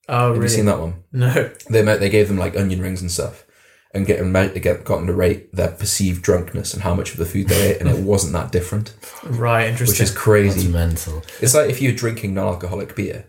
[0.07, 0.43] oh, Have really?
[0.43, 1.03] you seen that one?
[1.11, 1.51] No.
[1.69, 3.45] They met, they gave them like onion rings and stuff,
[3.93, 7.17] and get, them out- get gotten to rate their perceived drunkenness and how much of
[7.17, 9.93] the food they ate, and it wasn't that different, Right, interesting.
[9.93, 10.69] which is crazy.
[10.69, 11.23] mental.
[11.41, 13.25] It's like if you're drinking non-alcoholic beer,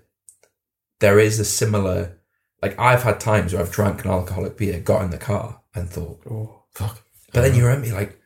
[1.00, 2.18] there is a similar.
[2.62, 5.90] Like I've had times where I've drank an alcoholic beer, got in the car, and
[5.90, 6.62] thought, Oh.
[6.74, 7.02] Fuck.
[7.32, 8.18] but then you're remember, like,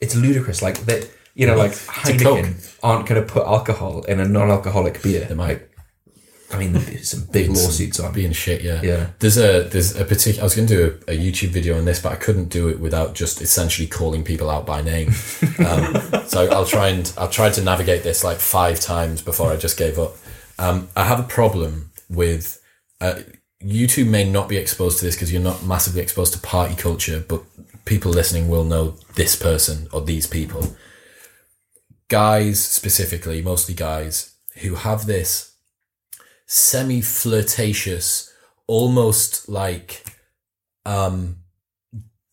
[0.00, 0.62] it's ludicrous.
[0.62, 5.24] Like that, you know, like Heineken aren't going to put alcohol in a non-alcoholic beer.
[5.24, 5.62] They might.
[6.52, 8.12] I mean, some big lawsuits on.
[8.12, 8.62] being shit.
[8.62, 9.10] Yeah, Yeah.
[9.20, 10.42] There's a there's a particular.
[10.42, 12.68] I was going to do a, a YouTube video on this, but I couldn't do
[12.68, 15.12] it without just essentially calling people out by name.
[15.60, 19.56] Um, so I'll try and I'll try to navigate this like five times before I
[19.56, 20.16] just gave up.
[20.58, 22.62] Um, I have a problem with.
[22.98, 23.20] Uh,
[23.62, 26.74] you two may not be exposed to this because you're not massively exposed to party
[26.74, 27.42] culture, but
[27.84, 30.76] people listening will know this person or these people.
[32.08, 35.54] Guys, specifically, mostly guys, who have this
[36.46, 38.32] semi flirtatious,
[38.66, 40.04] almost like
[40.84, 41.36] um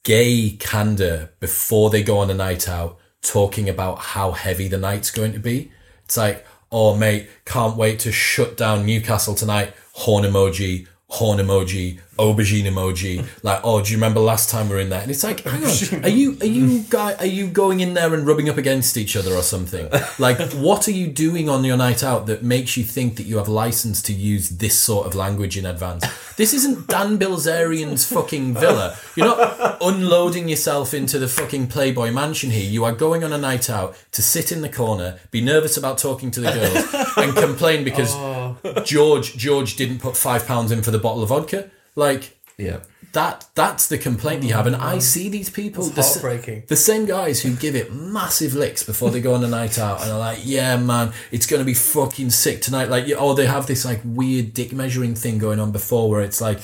[0.04, 5.12] gay candor before they go on a night out, talking about how heavy the night's
[5.12, 5.72] going to be.
[6.06, 9.74] It's like, oh mate, can't wait to shut down Newcastle tonight.
[9.91, 13.26] Horn emoji, horn emoji, aubergine emoji.
[13.41, 15.01] Like, oh, do you remember last time we were in there?
[15.01, 18.14] And it's like, hang on, are you are you guy are you going in there
[18.14, 19.89] and rubbing up against each other or something?
[20.20, 23.38] Like, what are you doing on your night out that makes you think that you
[23.38, 26.05] have license to use this sort of language in advance?
[26.36, 28.97] This isn't Dan Bilzerian's fucking villa.
[29.16, 32.70] You're not unloading yourself into the fucking Playboy mansion here.
[32.70, 35.97] You are going on a night out to sit in the corner, be nervous about
[35.97, 38.37] talking to the girls, and complain because oh.
[38.86, 41.70] George George didn't put five pounds in for the bottle of vodka.
[41.95, 42.80] Like Yeah.
[43.14, 46.64] that that's the complaint you have and i see these people That's the, heartbreaking.
[46.68, 50.01] the same guys who give it massive licks before they go on a night out
[50.01, 53.66] and are like yeah man it's gonna be fucking sick tonight like or they have
[53.66, 56.60] this like weird dick measuring thing going on before where it's like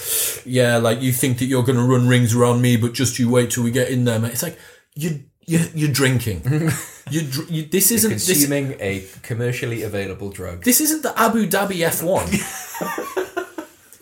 [0.46, 3.50] yeah like you think that you're gonna run rings around me but just you wait
[3.52, 4.30] till we get in there man.
[4.32, 4.58] it's like
[4.96, 6.42] you you you're drinking
[7.10, 10.64] you, dr- you this isn't this Consuming a commercially available drug.
[10.64, 12.24] this isn't the abu dhabi f1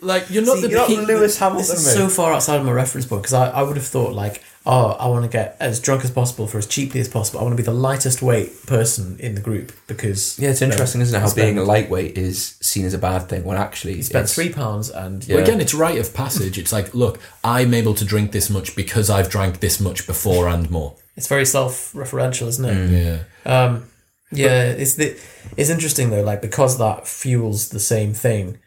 [0.00, 1.92] like you're not the you're not Lewis Hamilton, This is mate.
[2.02, 4.92] so far outside of my reference point because I, I would have thought like, oh,
[4.92, 7.40] I want to get as drunk as possible for as cheaply as possible.
[7.40, 11.00] I want to be the lightest weight person in the group because Yeah, it's interesting,
[11.00, 11.20] isn't it?
[11.20, 14.28] How spend- being a lightweight is seen as a bad thing when actually you spent
[14.28, 15.36] three pounds and Yeah.
[15.36, 16.58] Well, again, it's rite of passage.
[16.58, 20.48] It's like, look, I'm able to drink this much because I've drank this much before
[20.48, 20.94] and more.
[21.16, 23.24] it's very self-referential, isn't it?
[23.46, 23.64] Yeah.
[23.64, 23.88] Um,
[24.30, 25.18] yeah, it's the
[25.58, 28.58] it's interesting though, like because that fuels the same thing.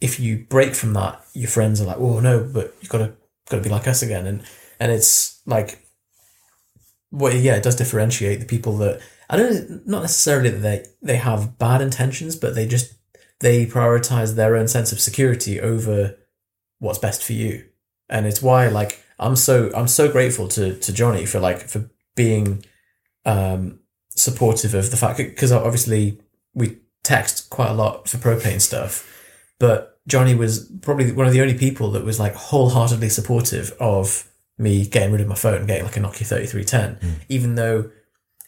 [0.00, 3.12] If you break from that, your friends are like, "Oh no, but you've got to
[3.48, 4.42] got to be like us again," and
[4.80, 5.86] and it's like,
[7.12, 11.16] well, yeah, it does differentiate the people that I don't not necessarily that they they
[11.16, 12.94] have bad intentions, but they just
[13.40, 16.16] they prioritize their own sense of security over
[16.78, 17.64] what's best for you,
[18.08, 21.90] and it's why like I'm so I'm so grateful to to Jonny for like for
[22.16, 22.64] being
[23.26, 26.20] um supportive of the fact because obviously
[26.54, 29.06] we text quite a lot for propane stuff,
[29.58, 34.29] but Jonny was probably one of the only people that was like wholeheartedly supportive of
[34.60, 36.98] me getting rid of my phone, getting like a Nokia thirty three ten,
[37.28, 37.90] even though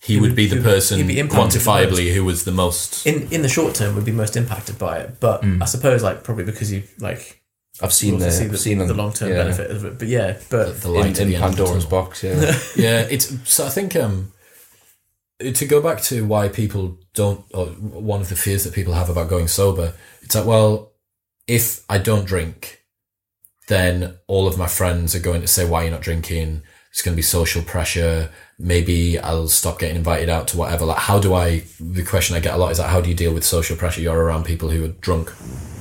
[0.00, 3.06] He would be the person be quantifiably who was the most.
[3.06, 5.20] in in the short term would be most impacted by it.
[5.20, 7.42] But I suppose like probably because you like
[7.80, 9.98] I've seen the, see I've seen the long term yeah, benefit of it.
[9.98, 12.22] But yeah, but the light in, the in the Pandora's box.
[12.22, 12.34] Yeah,
[12.76, 13.66] Yeah, it's so.
[13.66, 14.32] I think um,
[15.40, 19.08] to go back to why people don't, or one of the fears that people have
[19.08, 20.92] about going sober, it's like, well,
[21.46, 22.81] if I don't drink,
[23.72, 26.62] then all of my friends are going to say, "Why are you not drinking?"
[26.92, 28.30] It's going to be social pressure.
[28.58, 30.84] Maybe I'll stop getting invited out to whatever.
[30.84, 31.64] Like, how do I?
[31.80, 34.02] The question I get a lot is like, how do you deal with social pressure?
[34.02, 35.32] You're around people who are drunk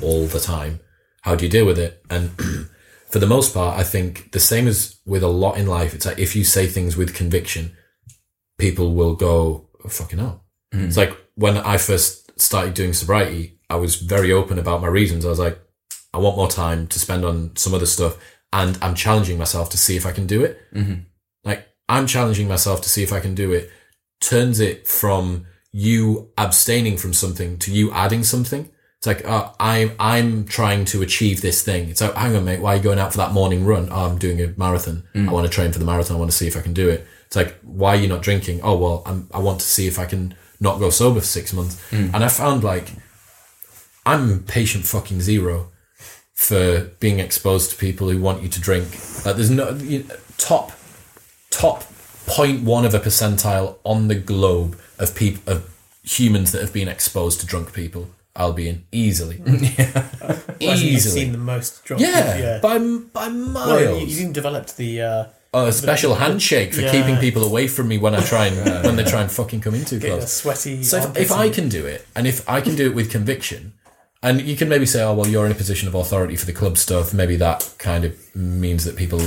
[0.01, 0.79] all the time.
[1.23, 2.01] How do you deal with it?
[2.09, 2.31] And
[3.09, 5.93] for the most part, I think the same as with a lot in life.
[5.93, 7.75] It's like if you say things with conviction,
[8.57, 10.45] people will go, oh, fucking hell.
[10.71, 10.85] Hmm.
[10.85, 15.25] It's like when I first started doing sobriety, I was very open about my reasons.
[15.25, 15.59] I was like,
[16.13, 18.17] I want more time to spend on some other stuff
[18.53, 20.59] and I'm challenging myself to see if I can do it.
[21.43, 23.69] Like I'm challenging myself to see if I can do it
[24.19, 28.69] turns it from you abstaining from something to you adding something.
[28.99, 31.89] It's like uh, I'm I'm trying to achieve this thing.
[31.89, 33.87] It's like, hang on, mate, why are you going out for that morning run?
[33.91, 35.03] Oh, I'm doing a marathon.
[35.15, 36.17] I want to train for the marathon.
[36.17, 37.07] I want to see if I can do it.
[37.25, 38.59] It's like, why are you not drinking?
[38.61, 41.51] Oh, well, I'm, I want to see if I can not go sober for six
[41.51, 41.81] months.
[42.13, 42.91] And I found like
[44.05, 45.70] I'm patient fucking zero
[46.41, 48.87] for being exposed to people who want you to drink.
[49.25, 50.05] Like, there's no you,
[50.37, 50.71] top
[51.51, 51.83] top
[52.25, 55.69] 0.1 of a percentile on the globe of people of
[56.03, 60.99] humans that have been exposed to drunk people I'll be in easily, think easily.
[61.21, 62.01] seen the most drunk.
[62.01, 62.59] yeah, yeah.
[62.59, 63.67] by by miles.
[63.67, 66.91] well, you, even developed the uh, oh, a special handshake for Yeah.
[66.91, 69.75] keeping people away from me when I try and when they try and fucking come
[69.75, 70.31] in too get close.
[70.31, 70.81] sweaty.
[70.81, 73.73] So if, if I can do it, and if I can do it with conviction,
[74.23, 76.53] and you can maybe say, oh well, you're in a position of authority for the
[76.53, 77.13] club stuff.
[77.13, 79.19] Maybe that kind of means that people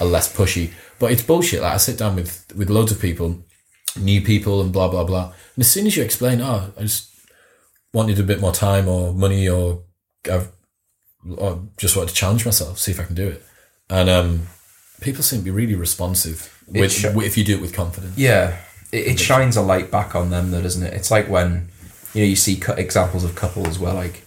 [0.00, 0.72] are less pushy.
[0.98, 1.62] But it's bullshit.
[1.62, 3.44] Like I sit down with with loads of people,
[3.98, 5.26] new people, and blah blah blah.
[5.26, 7.10] And as soon as you explain, oh, I just
[7.92, 9.82] wanted a bit more time or money, or
[10.30, 10.50] I've
[11.36, 13.44] or just wanted to challenge myself, see if I can do it,
[13.88, 14.46] and um,
[15.00, 18.16] people seem to be really responsive with, sh- if you do it with confidence.
[18.16, 18.58] Yeah,
[18.92, 20.94] it, it shines a light back on them, though, doesn't it?
[20.94, 21.68] It's like when
[22.14, 24.24] you know you see cu- examples of couples where like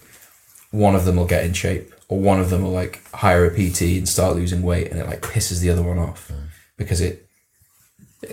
[0.70, 3.50] one of them will get in shape, or one of them will like hire a
[3.50, 6.48] PT and start losing weight, and it like pisses the other one off mm.
[6.76, 7.26] because it,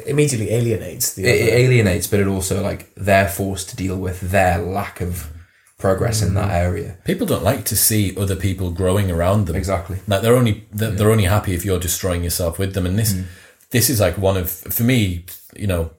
[0.06, 1.24] immediately alienates the.
[1.24, 5.32] it it alienates, but it also like they're forced to deal with their lack of
[5.78, 6.56] progress in that mm.
[6.56, 6.98] area.
[7.06, 9.56] People don't like to see other people growing around them.
[9.56, 10.00] Exactly.
[10.08, 12.86] Like they're only they're, they're only happy if you're destroying yourself with them.
[12.86, 13.26] And this mm.
[13.72, 15.26] this is like one of for me,
[15.56, 15.92] you know,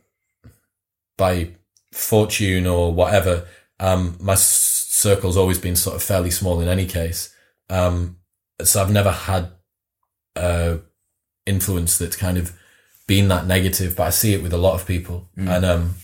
[1.16, 1.50] by
[1.96, 3.46] fortune or whatever,
[3.80, 7.34] um, my s- circle's always been sort of fairly small in any case.
[7.70, 8.16] Um,
[8.62, 9.50] so I've never had
[10.34, 10.76] uh,
[11.46, 12.52] influence that's kind of
[13.06, 15.94] been that negative, but I see it with a lot of people, and um,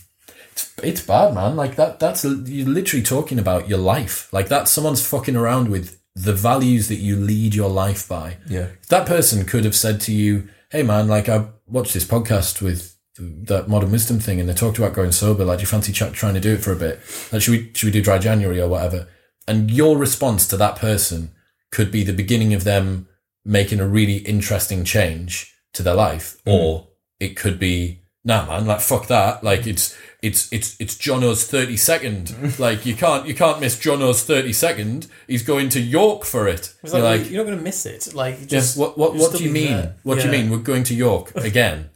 [0.51, 1.55] it's it's bad, man.
[1.55, 1.99] Like that.
[1.99, 4.31] That's you're literally talking about your life.
[4.31, 4.67] Like that.
[4.67, 8.37] Someone's fucking around with the values that you lead your life by.
[8.47, 8.67] Yeah.
[8.89, 12.92] That person could have said to you, "Hey, man, like I watched this podcast with
[13.17, 15.45] that modern wisdom thing, and they talked about going sober.
[15.45, 16.99] Like, do you fancy ch- trying to do it for a bit?
[17.31, 19.07] Like, should we should we do dry January or whatever?"
[19.47, 21.31] And your response to that person
[21.71, 23.07] could be the beginning of them
[23.45, 26.53] making a really interesting change to their life, mm.
[26.53, 26.87] or
[27.19, 29.43] it could be, nah, man, like fuck that.
[29.43, 32.57] Like it's it's it's it's Jono's thirty second.
[32.59, 35.07] like you can't you can't miss Jono's thirty second.
[35.27, 36.73] He's going to York for it.
[36.83, 38.15] You're like, like, you're not going to miss it.
[38.15, 39.73] Like yeah, what what, what do you mean?
[39.73, 39.95] there.
[40.01, 40.49] What do you mean?
[40.49, 41.91] We're going to York again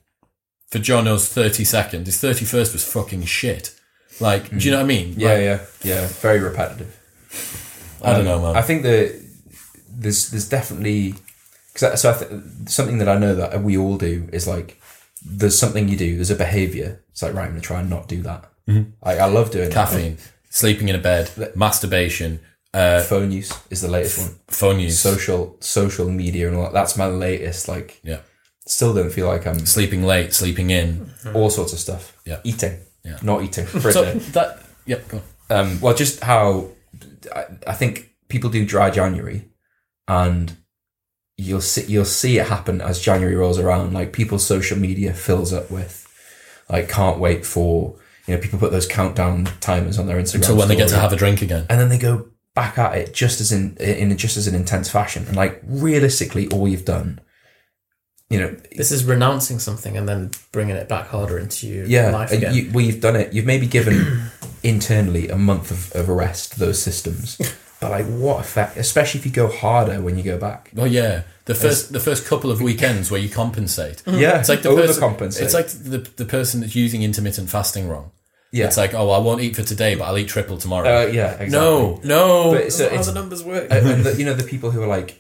[0.68, 2.06] for Jono's thirty second.
[2.06, 3.80] His thirty first was fucking shit.
[4.20, 4.72] Like, do you mm.
[4.72, 5.14] know what I mean?
[5.18, 6.08] Yeah, Like, yeah, yeah.
[6.08, 6.94] Very repetitive.
[8.04, 8.56] I don't um, know, man.
[8.56, 9.22] I think that
[9.90, 11.16] there's there's definitely
[11.74, 14.82] because so I th- something that I know that we all do is like
[15.24, 16.16] there's something you do.
[16.16, 17.02] There's a behavior.
[17.12, 18.50] It's like right, I'm gonna try and not do that.
[18.68, 18.92] Mm-hmm.
[19.02, 20.18] I, I love doing Caffeine,
[20.50, 22.42] sleeping in a bed, masturbation,
[22.74, 23.02] uh.
[23.02, 24.40] Phone use is the latest one.
[24.48, 26.74] phone use, Social social media and all that.
[26.74, 27.68] That's my latest.
[27.68, 28.20] Like, yeah,
[28.68, 31.12] still don't feel like I'm sleeping late, sleeping in.
[31.34, 32.16] all sorts of stuff.
[32.26, 32.40] Yeah.
[32.44, 32.78] eating.
[33.04, 33.18] Yeah.
[33.24, 34.20] not eating for a So day.
[34.34, 35.58] that, yep, go on.
[35.60, 36.70] um, well, just how
[37.34, 39.50] I, I think people do dry January,
[40.08, 40.58] and
[41.38, 43.94] you'll see you'll see it happen as January rolls around.
[43.94, 46.04] Like people's social media fills up with
[46.70, 47.96] like can't wait for
[48.26, 50.90] you know people put those countdown timers on their Instagram until when they get to
[50.90, 51.66] story, have a drink again.
[51.70, 54.90] and then they go back at it just as in in just as an intense
[54.90, 55.26] fashion.
[55.28, 57.22] And like realistically, all you've done,
[58.30, 62.10] you know, This is renouncing something and then bringing it back harder into your yeah,
[62.12, 62.54] life and again.
[62.56, 63.34] you, well, you've done it.
[63.34, 64.30] You've maybe given
[64.64, 67.38] internally a month of, of arrest to those systems.
[67.80, 68.76] But like, what effect?
[68.76, 70.72] Especially if you go harder when you go back.
[70.76, 74.02] Oh yeah, the first the first couple of weekends where you compensate.
[74.08, 75.42] Yeah, It's like the person, overcompensate.
[75.44, 78.10] It's like the the person that's using intermittent fasting wrong.
[78.52, 80.88] yeah, It's like, oh, I won't eat for today, but I'll eat triple tomorrow.
[80.90, 81.50] uh, yeah, exactly.
[81.52, 82.52] no, no.
[82.54, 83.68] but so That's how it's, the numbers work.
[83.70, 85.16] and and the, you know the people who are like, the,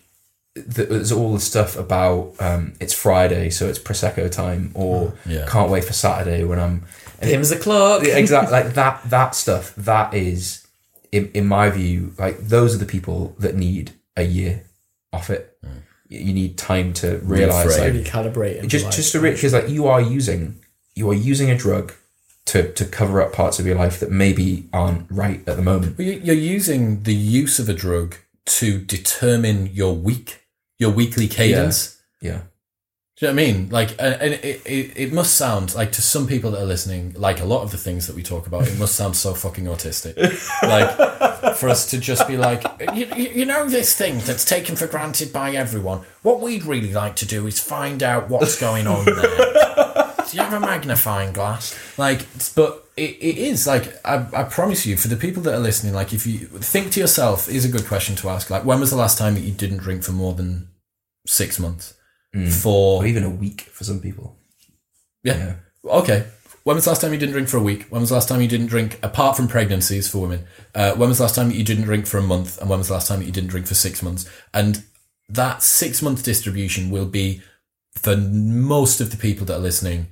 [0.65, 5.45] there's all the stuff about um, it's Friday, so it's prosecco time, or Yeah.
[5.47, 6.85] can't wait for Saturday when I'm
[7.21, 8.03] Him's the clock.
[8.03, 10.65] Exactly like that that stuff that is
[11.11, 14.63] in, in my view like those are the people that need a year
[15.13, 15.57] off it
[16.09, 17.79] you you need time to realize Reframe.
[17.79, 18.59] like Really calibrate.
[18.59, 20.59] and just like- just to because like you are using
[20.95, 21.93] you are using a drug
[22.45, 25.97] to to cover up parts of your life that maybe aren't right at the moment
[25.97, 30.43] Well, You're using the use of a drug to determine your week,
[30.79, 31.99] your weekly cadence.
[32.21, 32.41] yeah
[33.19, 33.69] Do you know what I mean?
[33.69, 36.65] Like, uh, and and it, it, it must sound like to some people that are
[36.65, 39.33] listening, like a lot of the things that we talk about, it must sound so
[39.33, 40.15] fucking autistic.
[40.63, 42.63] like, for us to just be like,
[42.93, 46.01] you you know, this thing that's taken for granted by everyone.
[46.21, 49.13] What we'd really like to do is find out what's going on there.
[50.27, 51.77] Do you have a magnifying glass?
[51.97, 52.25] Like,
[52.55, 55.93] but it, it is like I, I promise you, for the people that are listening,
[55.93, 58.49] like if you think to yourself, is a good question to ask.
[58.49, 60.69] Like, when was the last time that you didn't drink for more than
[61.25, 61.93] six months?
[62.61, 64.37] For or even a week for some people
[65.27, 65.55] yeah.
[65.85, 66.25] Okay.
[66.63, 67.87] When was the last time you didn't drink for a week?
[67.89, 70.45] When was the last time you didn't drink, apart from pregnancies for women?
[70.75, 72.59] Uh, when was the last time that you didn't drink for a month?
[72.59, 74.29] And when was the last time that you didn't drink for six months?
[74.53, 74.83] And
[75.29, 77.41] that six month distribution will be
[77.95, 80.07] for most of the people that are listening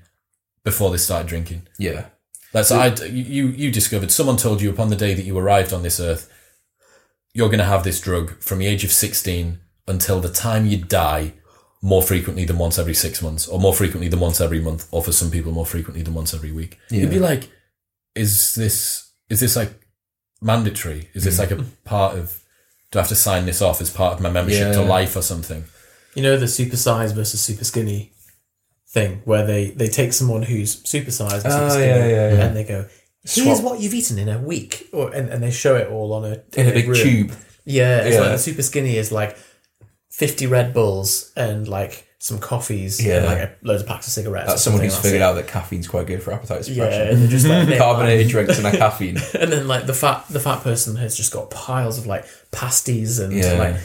[0.66, 1.68] before they started drinking.
[1.80, 2.08] yeah.
[2.52, 2.88] That's I.
[3.06, 6.32] You you discovered someone told you upon the day that you arrived on this earth
[7.36, 10.78] you're going to have this drug from the age of 16 until the time you
[10.78, 11.34] die
[11.82, 15.04] more frequently than once every six months or more frequently than once every month or
[15.04, 16.80] for some people more frequently than once every week.
[16.90, 17.52] You'd be like
[18.16, 19.86] is this is this like
[20.42, 21.10] mandatory?
[21.14, 21.70] Is this like a mm-hmm.
[21.84, 22.42] part of
[22.92, 25.22] do i have to sign this off as part of my membership to life or
[25.22, 25.66] something?
[26.16, 28.14] You know the super size versus super skinny
[28.96, 32.08] thing, where they they take someone who's oh, super sized and super Oh, skinny, yeah,
[32.08, 32.46] yeah, yeah.
[32.46, 32.86] and they go,
[33.24, 33.64] "Here's Swap.
[33.64, 36.42] what you've eaten in a week," or and, and they show it all on a
[36.60, 36.98] In a big room.
[36.98, 37.32] tube.
[37.66, 38.22] Yeah, it's Yeah.
[38.22, 39.38] like the super skinny is like
[40.12, 43.24] fifty Red Bulls and like some coffees, and Yeah.
[43.26, 44.48] like a, loads of packs of cigarettes.
[44.48, 45.26] That's or someone something, who's that's figured it.
[45.26, 47.08] out that caffeine's quite good for appetite Yeah, suppression.
[47.10, 49.18] and they're just like they're Carbonated drinks and a caffeine.
[49.40, 53.20] and then like the fat the fat person has just got piles of like pasties
[53.20, 53.54] and Yeah.
[53.60, 53.76] like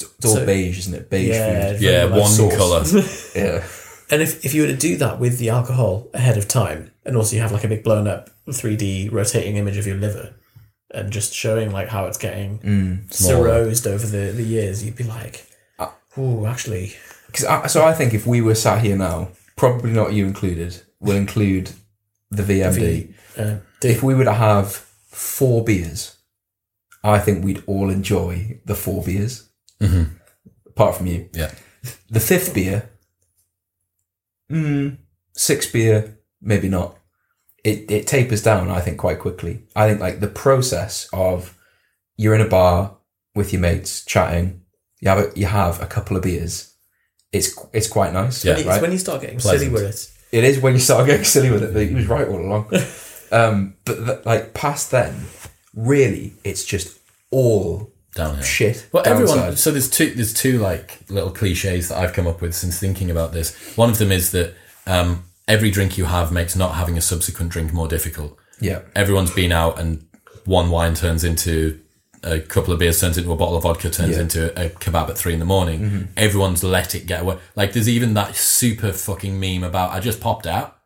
[0.00, 1.10] It's all So- beige, isn't it?
[1.10, 1.80] Beige yeah, food.
[1.82, 2.56] yeah like one sauce.
[2.56, 2.84] color
[3.34, 3.64] Yeah.
[4.10, 7.16] And if, if you were to do that with the alcohol ahead of time, and
[7.16, 10.34] also you have like a big blown up 3D rotating image of your liver,
[10.94, 13.12] and just showing like how it's getting Mm.
[13.12, 15.46] cirrhosed over the, the years, you'd be like,
[16.18, 16.94] oh, actually,
[17.26, 20.80] Because I, so I think if we were sat here now, probably not you included,
[21.00, 21.70] we'll include
[22.30, 23.12] the VMD.
[23.36, 24.72] uh, If we were to have
[25.10, 26.16] four beers,
[27.04, 29.48] I think we'd all enjoy the four beers.
[29.80, 30.10] Mhm.
[30.66, 31.28] Apart from you.
[31.32, 31.50] yeah
[32.10, 32.88] The fifth beer,
[34.50, 34.96] mm,
[35.32, 36.96] sixth beer, maybe not.
[37.64, 39.64] It, it tapers down, I think, quite quickly.
[39.74, 41.56] I think like the process of
[42.16, 42.96] you're in a bar
[43.34, 44.62] with your mates chatting,
[45.00, 46.72] you have a, you have a couple of beers.
[47.32, 48.56] It's it's quite nice, Yeah.
[48.56, 48.80] it's right?
[48.80, 49.60] when you start getting Pleasant.
[49.62, 50.10] silly with it.
[50.38, 51.72] It is when you start getting silly with it.
[51.74, 52.70] But he was right all along.
[53.32, 55.26] um, but th- like past then,
[55.74, 56.98] really, it's just
[57.30, 58.88] all down here shit.
[58.92, 59.36] Well, everyone.
[59.36, 59.58] downside.
[59.58, 60.12] So there's two.
[60.14, 63.54] There's two like little cliches that I've come up with since thinking about this.
[63.76, 64.54] One of them is that
[64.86, 68.36] um, every drink you have makes not having a subsequent drink more difficult.
[68.60, 70.06] Yeah, Everyone's been out, and
[70.46, 71.78] one wine turns into
[72.22, 74.22] a couple of beers, turns into a bottle of vodka, turns Yeah.
[74.22, 76.08] into a kebab at three in the morning.
[76.16, 77.36] Everyone's let it get away.
[77.54, 80.78] Like there's even that super fucking meme about I just popped out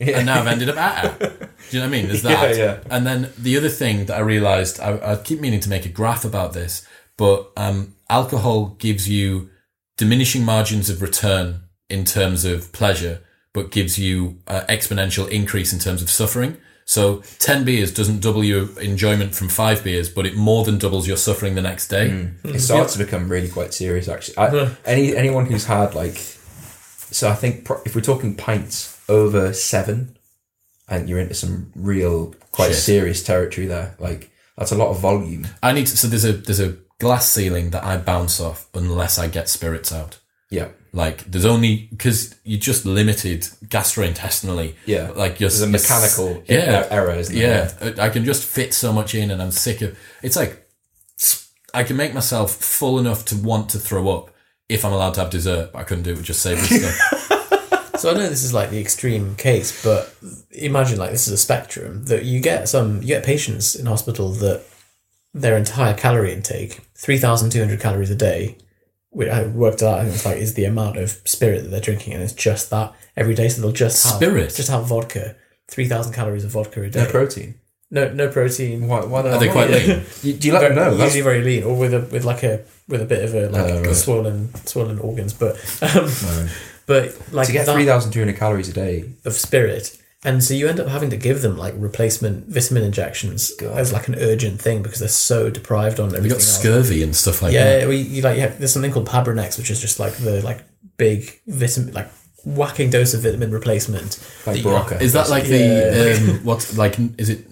[0.00, 1.20] and now I've ended up at.
[1.70, 2.08] Do you know what I mean?
[2.08, 2.56] There's that.
[2.56, 2.80] Yeah, yeah.
[2.90, 5.90] And then the other thing that I realized, I, I keep meaning to make a
[5.90, 6.86] graph about this,
[7.16, 9.50] but um, alcohol gives you
[9.96, 13.20] diminishing margins of return in terms of pleasure,
[13.52, 16.56] but gives you uh, exponential increase in terms of suffering.
[16.84, 21.06] So 10 beers doesn't double your enjoyment from five beers, but it more than doubles
[21.06, 22.30] your suffering the next day.
[22.44, 24.08] it starts to become really quite serious.
[24.08, 28.98] Actually, I, any anyone who's had like, so I think pro- if we're talking pints
[29.06, 30.16] over seven,
[30.88, 32.76] and you're into some real quite Shit.
[32.78, 35.46] serious territory there, like that's a lot of volume.
[35.62, 39.18] I need to, so there's a, there's a glass ceiling that I bounce off unless
[39.18, 40.18] I get spirits out.
[40.50, 44.74] Yeah, Like there's only because you're just limited gastrointestinally.
[44.86, 45.10] Yeah.
[45.14, 47.70] like you're there's a mechanical yeah er- error, isn't there?
[47.82, 49.98] Yeah, I can just fit so much in, and I'm sick of.
[50.22, 50.66] It's like
[51.74, 54.30] I can make myself full enough to want to throw up
[54.70, 57.30] if I'm allowed to have dessert, but I couldn't do it with just savory stuff.
[57.98, 60.14] So I know this is like the extreme case, but
[60.52, 64.30] imagine like this is a spectrum that you get some you get patients in hospital
[64.32, 64.62] that
[65.34, 68.56] their entire calorie intake, three thousand two hundred calories a day,
[69.10, 71.80] which I worked out, I think it's like is the amount of spirit that they're
[71.80, 73.48] drinking, and it's just that every day.
[73.48, 74.54] So they'll just have Spirit?
[74.54, 75.36] just have vodka,
[75.68, 77.04] three thousand calories of vodka a day.
[77.04, 77.54] No protein.
[77.90, 78.86] no, no protein.
[78.88, 79.04] Why?
[79.04, 80.04] why the Are they hell quite lean?
[80.22, 80.94] You- Do you let them know?
[80.96, 83.48] That's Usually very lean, or with a with like a with a bit of a
[83.50, 83.94] like Oh, right.
[83.96, 86.48] swollen swollen organs, but um,
[86.88, 89.04] but like to get that- three thousand two hundred calories a day.
[89.24, 89.96] of spirit.
[90.24, 94.08] And so you end up having to give them like replacement vitamin injections as like
[94.08, 96.58] an urgent thing because they're so deprived on We everything got else.
[96.58, 97.82] scurvy and stuff like that.
[97.82, 100.64] Yeah, we you like yeah, there's something called Pabrinex, which is just like the like
[100.96, 102.08] big vitamin like
[102.44, 104.18] whacking dose of vitamin replacement.
[104.44, 105.00] Like Berocca.
[105.00, 105.90] Is that like Yeah.
[105.90, 106.74] the um, what?
[106.76, 107.46] Like, is it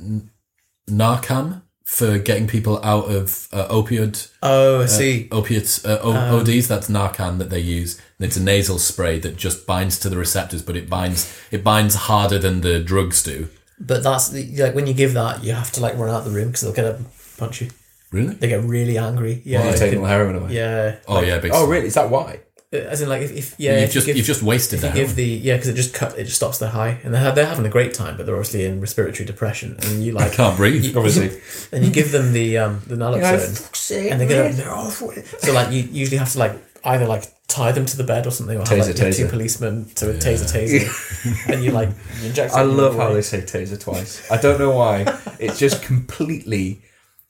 [0.90, 5.28] Narcan for getting people out of uh, opioid Oh, I see.
[5.30, 6.66] opiates uh, o- Um, ODs?
[6.66, 7.96] That's Narcan that they use.
[8.18, 11.62] And it's a nasal spray that just binds to the receptors, but it binds it
[11.62, 13.48] binds harder than the drugs do.
[13.78, 16.24] But that's the, like when you give that, you have to like run out of
[16.24, 17.06] the room because they'll get up and
[17.38, 17.70] punch you.
[18.10, 18.34] Really?
[18.34, 19.42] They get really angry.
[19.44, 20.54] Yeah, You're it taking the heroin away.
[20.54, 20.96] yeah.
[21.06, 21.52] Oh yeah, big.
[21.54, 21.86] Oh, really?
[21.86, 22.40] Is that why?
[22.72, 24.82] As in, like if, if yeah, You've if you just give- you've just wasted If
[24.84, 24.96] you that.
[24.96, 27.46] give the yeah, because it just cut, it just stops their high, and they're they're
[27.46, 30.56] having a great time, but they're obviously in respiratory depression, and you I like can't
[30.56, 30.84] breathe.
[30.84, 31.30] you- Obviously.
[31.72, 35.00] and you give them the um the naloxone, and they get up, and they're off.
[35.40, 36.54] So like you usually have to like
[36.84, 39.84] either like tie them to the bed or something, or have like, your two policemen
[39.94, 41.90] to a taser taser, and you like
[42.20, 42.52] you inject.
[42.54, 43.14] I love how way.
[43.14, 44.28] they say taser twice.
[44.30, 45.04] I don't know why.
[45.38, 46.82] It's just completely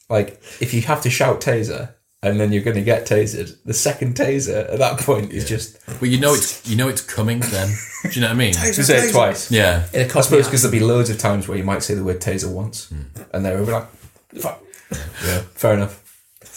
[0.09, 1.93] like if you have to shout taser
[2.27, 5.79] and then you're going to get tasered, the second taser at that point is just
[6.01, 7.41] Well, you know it's you know it's coming.
[7.41, 7.68] Then
[8.03, 8.53] do you know what I mean?
[8.55, 9.51] to say it twice.
[9.51, 9.87] Yeah.
[9.93, 11.95] In a I cosmic suppose because there'll be loads of times where you might say
[11.95, 13.03] the word taser once hmm.
[13.33, 13.89] and they're be like,
[14.39, 14.62] fuck.
[14.91, 16.03] Yeah, fair enough.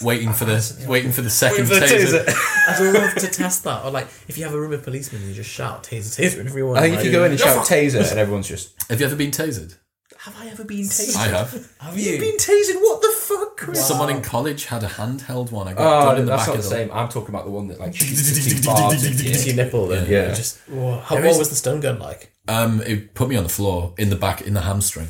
[0.02, 2.24] waiting for the waiting for the second For the taser.
[2.24, 2.68] taser.
[2.68, 3.84] I'd love to test that.
[3.84, 6.48] Or like, if you have a room of policemen, you just shout taser, taser, and
[6.48, 6.78] everyone.
[6.78, 9.06] I think like, if you go in and shout taser and everyone's just Have you
[9.06, 9.76] ever been tasered?
[10.24, 11.16] Have I ever been tasered?
[11.16, 11.70] I have.
[11.80, 12.10] Have you?
[12.12, 12.76] You've been tasered?
[12.80, 13.86] What the fuck, Chris?
[13.86, 15.66] Someone in college had a handheld one.
[15.66, 16.90] I got gun Oh, in the that's back not of the the same.
[16.92, 19.54] I'm talking about the one that like shoots the two barbs into Just you.
[19.54, 20.28] your nipple, then Yeah.
[20.28, 20.34] yeah.
[20.34, 22.32] Just whoa, how, There what is- was the stun gun like?
[22.48, 25.08] Um, it put me on the floor in the back in the hamstring.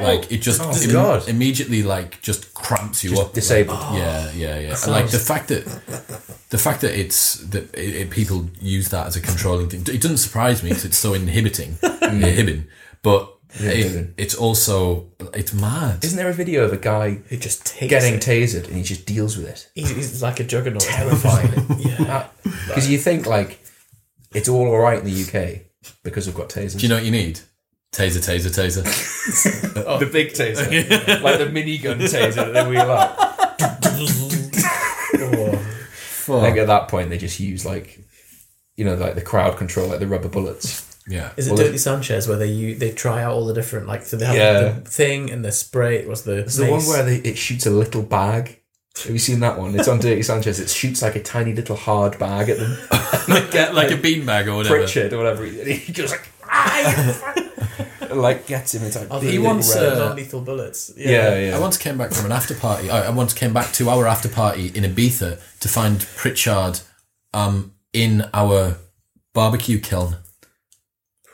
[0.00, 1.28] Like it just Oh, im- God.
[1.28, 3.34] immediately like just cramps you up.
[3.34, 3.78] disabled.
[3.78, 4.76] Like, yeah, yeah, yeah.
[4.82, 5.64] And like the fact that
[6.50, 9.82] the fact that it's that it, it, people use that as a controlling thing.
[9.94, 12.66] It doesn't surprise me because it's so inhibiting, inhibiting.
[13.02, 16.04] But it, it's also it's mad.
[16.04, 18.22] Isn't there a video of a guy Who just takes getting it.
[18.22, 19.70] tasered and he just deals with it?
[19.74, 20.82] He's, he's like a juggernaut.
[20.82, 21.52] Terrifying.
[21.78, 22.16] yeah.
[22.44, 23.60] Uh, because you think like
[24.32, 25.62] it's all alright in the UK
[26.02, 26.78] because we've got tasers.
[26.78, 27.40] Do you know what you need?
[27.92, 28.84] Taser, taser, taser.
[29.98, 33.16] the big taser, like the minigun taser that they wheel out.
[36.30, 37.98] I think at that point they just use like,
[38.76, 40.87] you know, like the crowd control, like the rubber bullets.
[41.08, 41.30] Yeah.
[41.36, 44.04] Is it Well, Dirty Sanchez where they you they try out all the different like
[44.04, 44.60] so they have Yeah.
[44.62, 46.04] the thing and the spray?
[46.06, 48.60] What's the It's the one where they, it shoots a little bag.
[49.04, 49.78] Have you seen that one?
[49.78, 50.58] It's on Dirty Sanchez.
[50.58, 52.76] It shoots like a tiny little hard bag at them.
[53.52, 54.76] Get like a beanbag or whatever.
[54.78, 55.44] Pritchard or whatever.
[55.44, 57.34] He, he goes like, "Ah,
[58.12, 58.82] like gets him.
[58.82, 60.92] It's like Oh, big the wants, uh, non-lethal bullets.
[60.96, 61.56] yeah, yeah.
[61.56, 62.90] I once came back from an after party.
[62.90, 66.80] I I once came back to our after party in Ibiza to find Pritchard
[67.32, 68.78] um, in our
[69.32, 70.16] barbecue kiln.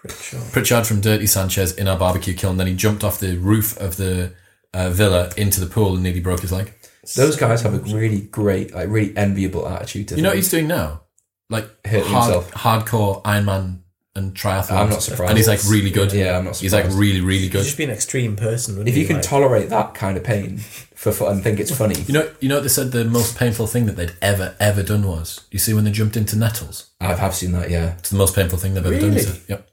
[0.08, 0.52] Pritchard.
[0.52, 2.56] Pritchard from Dirty Sanchez in our barbecue kiln.
[2.56, 4.32] Then he jumped off the roof of the
[4.72, 6.72] uh, villa into the pool and nearly broke his leg.
[7.16, 10.50] Those guys have a really great, like really enviable attitude to You know what he's
[10.50, 11.02] doing now?
[11.50, 12.52] Like Hurting hard, himself.
[12.52, 13.80] hardcore Ironman
[14.16, 14.70] and triathlon.
[14.76, 15.30] I'm not surprised.
[15.30, 16.12] And he's like really good.
[16.12, 16.62] Yeah, I'm not surprised.
[16.62, 17.64] He's like really, really He'd good.
[17.64, 18.74] just be an extreme person.
[18.74, 19.02] Wouldn't If he?
[19.02, 22.14] you can Like, tolerate that kind of pain for fun and think it's funny, You
[22.14, 25.06] know, you know what they said the most painful thing that they'd ever, ever done
[25.06, 25.42] was?
[25.50, 26.90] You see when they jumped into nettles?
[27.00, 27.70] I have seen that.
[27.70, 29.10] Yeah, It's the most painful thing they've ever done.
[29.10, 29.20] he Really?
[29.22, 29.40] said.
[29.48, 29.68] Yep.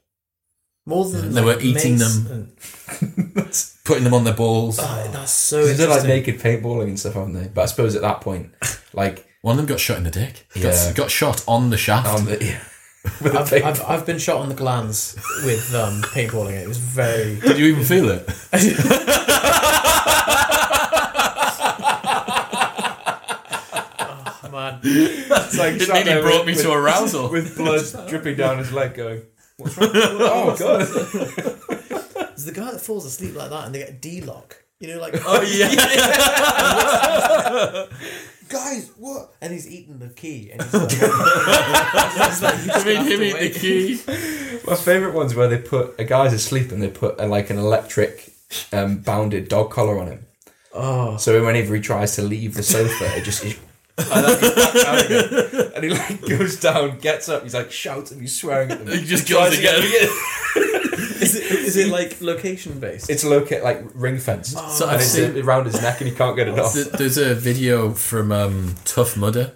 [0.86, 2.26] More than They like, were eating them.
[2.30, 3.48] and-
[3.84, 4.78] Putting them on their balls.
[4.80, 5.66] Oh, that's so.
[5.66, 7.48] they've done like naked paintballing and stuff, haven't they?
[7.48, 8.50] But I suppose at that point,
[8.92, 10.46] like One of them got shot in the dick.
[10.54, 10.70] Yeah.
[10.88, 12.06] Got, got shot on the shaft.
[12.08, 12.60] on the yeah,
[13.22, 16.52] with a I've, I've, I've been shot on the glands with um, paintballing.
[16.62, 17.36] It was very.
[17.40, 18.28] Did you even feel it?
[24.44, 24.80] Oh, man.
[24.82, 27.30] it's like It sat nearly brought with- me to arousal.
[27.30, 29.22] with blood dripping down his leg, going,
[29.56, 29.90] "What's wrong?
[29.94, 30.86] oh god!"
[32.28, 34.56] There's the guy that falls asleep like that and they get D lock.
[34.80, 35.68] You know, like Oh yeah.
[38.48, 39.32] guys, what?
[39.40, 43.18] And he's eating the key, and he's like, it's like, you I mean, have him
[43.20, 44.60] to eat the key.
[44.66, 47.58] My favourite ones where they put a guy's asleep and they put a, like an
[47.58, 48.32] electric
[48.72, 50.26] um, bounded dog collar on him.
[50.74, 53.58] Oh, So whenever he tries to leave the sofa, it just it,
[53.98, 55.72] and then he's back down again.
[55.74, 58.98] and he like goes down, gets up, he's like shouting, he's swearing at them.
[58.98, 60.08] He just Tries goes to get again.
[61.22, 63.10] is it is it like location based?
[63.10, 66.14] It's locate like ring fenced, So and I've it's seen around his neck, and he
[66.16, 66.72] can't get it off.
[66.72, 69.52] th- there's a video from um, Tough Mudder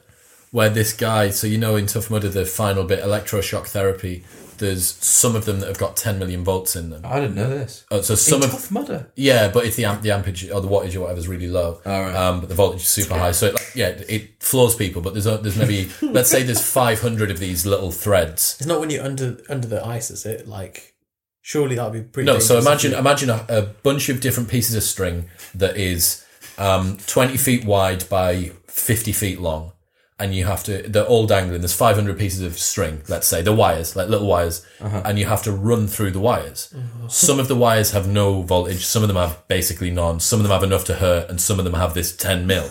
[0.51, 1.31] where this guy.
[1.31, 4.25] So you know in Tough Mudder the final bit electroshock therapy.
[4.59, 7.03] There's some of them that have got 10 million volts in them.
[7.05, 7.85] I didn't know this.
[7.91, 9.11] Oh, so some of tough mudder.
[9.17, 11.81] Yeah, but if the amp, the ampage or the wattage or whatever is really low,
[11.85, 12.15] All right.
[12.15, 15.03] um, but the voltage is super high, so it, like, yeah, it floors people.
[15.03, 18.57] But there's a, there's maybe let's say there's 500 of these little threads.
[18.59, 20.47] It's not when you're under under the ice, is it?
[20.49, 20.95] Like,
[21.43, 22.27] surely that would be pretty.
[22.27, 26.25] No, so imagine imagine a, a bunch of different pieces of string that is
[26.59, 29.73] um, 20 feet wide by 50 feet long,
[30.19, 31.61] and you have to they're all dangling.
[31.61, 33.03] There's 500 pieces of string.
[33.09, 35.03] Let's say the wires, like little wires, uh-huh.
[35.05, 36.75] and you have to run through the wires.
[37.09, 38.85] Some of the wires have no voltage.
[38.85, 40.21] Some of them have basically none.
[40.21, 42.71] Some of them have enough to hurt, and some of them have this 10 mil.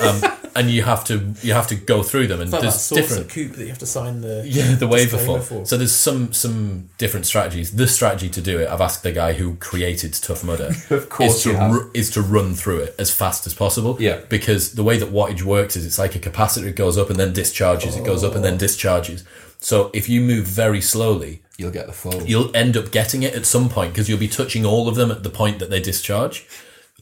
[0.00, 0.20] Um,
[0.54, 3.30] and you have to you have to go through them, and It's like there's different
[3.30, 4.44] coupe that you have to sign the.
[4.48, 5.40] yeah, the waiver for.
[5.40, 5.64] for.
[5.66, 7.74] So there's some some different strategies.
[7.76, 10.70] The strategy to do it, I've asked the guy who created Tough Mudder.
[10.90, 13.96] Of course is to ru- is to run through it as fast as possible.
[14.00, 14.20] Yeah.
[14.28, 16.66] Because the way that wattage works is it's like a capacitor.
[16.66, 17.96] It goes up and then discharges.
[17.96, 19.24] It goes up and then discharges.
[19.60, 22.20] So if you move very slowly, You'll get the flow.
[22.24, 25.10] you'll end up getting it at some point because you'll be touching all of them
[25.10, 26.46] at the point that they discharge.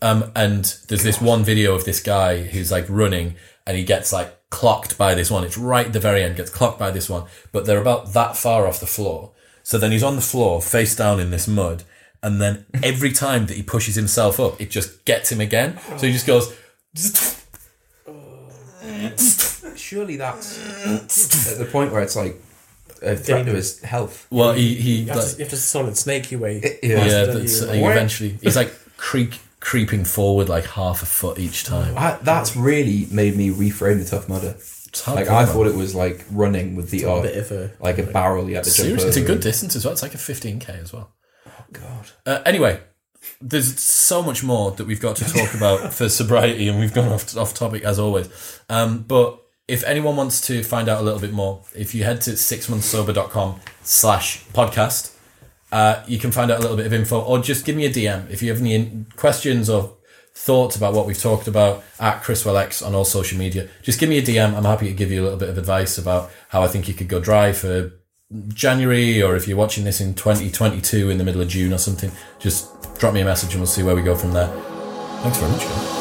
[0.03, 3.37] Um, and there's this one video of this guy who's like running
[3.67, 5.45] and he gets like clocked by this one.
[5.45, 8.37] It's right at the very end, gets clocked by this one, but they're about that
[8.37, 9.33] far off the floor.
[9.63, 11.83] So then he's on the floor, face down in this mud.
[12.23, 15.79] And then every time that he pushes himself up, it just gets him again.
[15.97, 16.55] So he just goes,
[19.77, 22.41] Surely that's at the point where it's like
[23.03, 24.27] a threat to his health.
[24.31, 26.79] well, he, he, You have, like, to, you have to solid snake your way.
[26.83, 27.05] Yeah.
[27.05, 31.95] yeah, that's, he eventually, he's like creak, creeping forward like half a foot each time.
[31.97, 34.55] I, that's really made me reframe the tough mudder.
[34.59, 35.53] It's hard Like I man.
[35.53, 38.49] thought it was like running with the a odd, bit of a like a barrel
[38.49, 39.27] you had to jump Seriously, it's a over.
[39.35, 39.93] good distance as well.
[39.93, 41.13] It's like a 15k as well.
[41.47, 42.11] Oh God.
[42.25, 42.81] Uh, anyway,
[43.41, 47.13] there's so much more that we've got to talk about for sobriety, and we've gone
[47.13, 48.61] off off topic as always.
[48.69, 52.21] Um, but if anyone wants to find out a little bit more, if you head
[52.23, 55.16] to sixmonthssober.com slash podcast,
[55.73, 57.91] uh, you can find out a little bit of info, or just give me a
[57.91, 59.97] DM if you have any questions or
[60.35, 63.69] thoughts about what we've talked about at ChriswillX on all social media.
[63.83, 64.55] Just give me a DM.
[64.55, 66.95] I'm happy to give you a little bit of advice about how I think you
[66.95, 67.93] could go dry for
[68.49, 72.11] January, or if you're watching this in 2022 in the middle of June or something,
[72.39, 74.49] just drop me a message and we'll see where we go from there.
[75.23, 75.61] Thanks very much.
[75.63, 75.96] guys.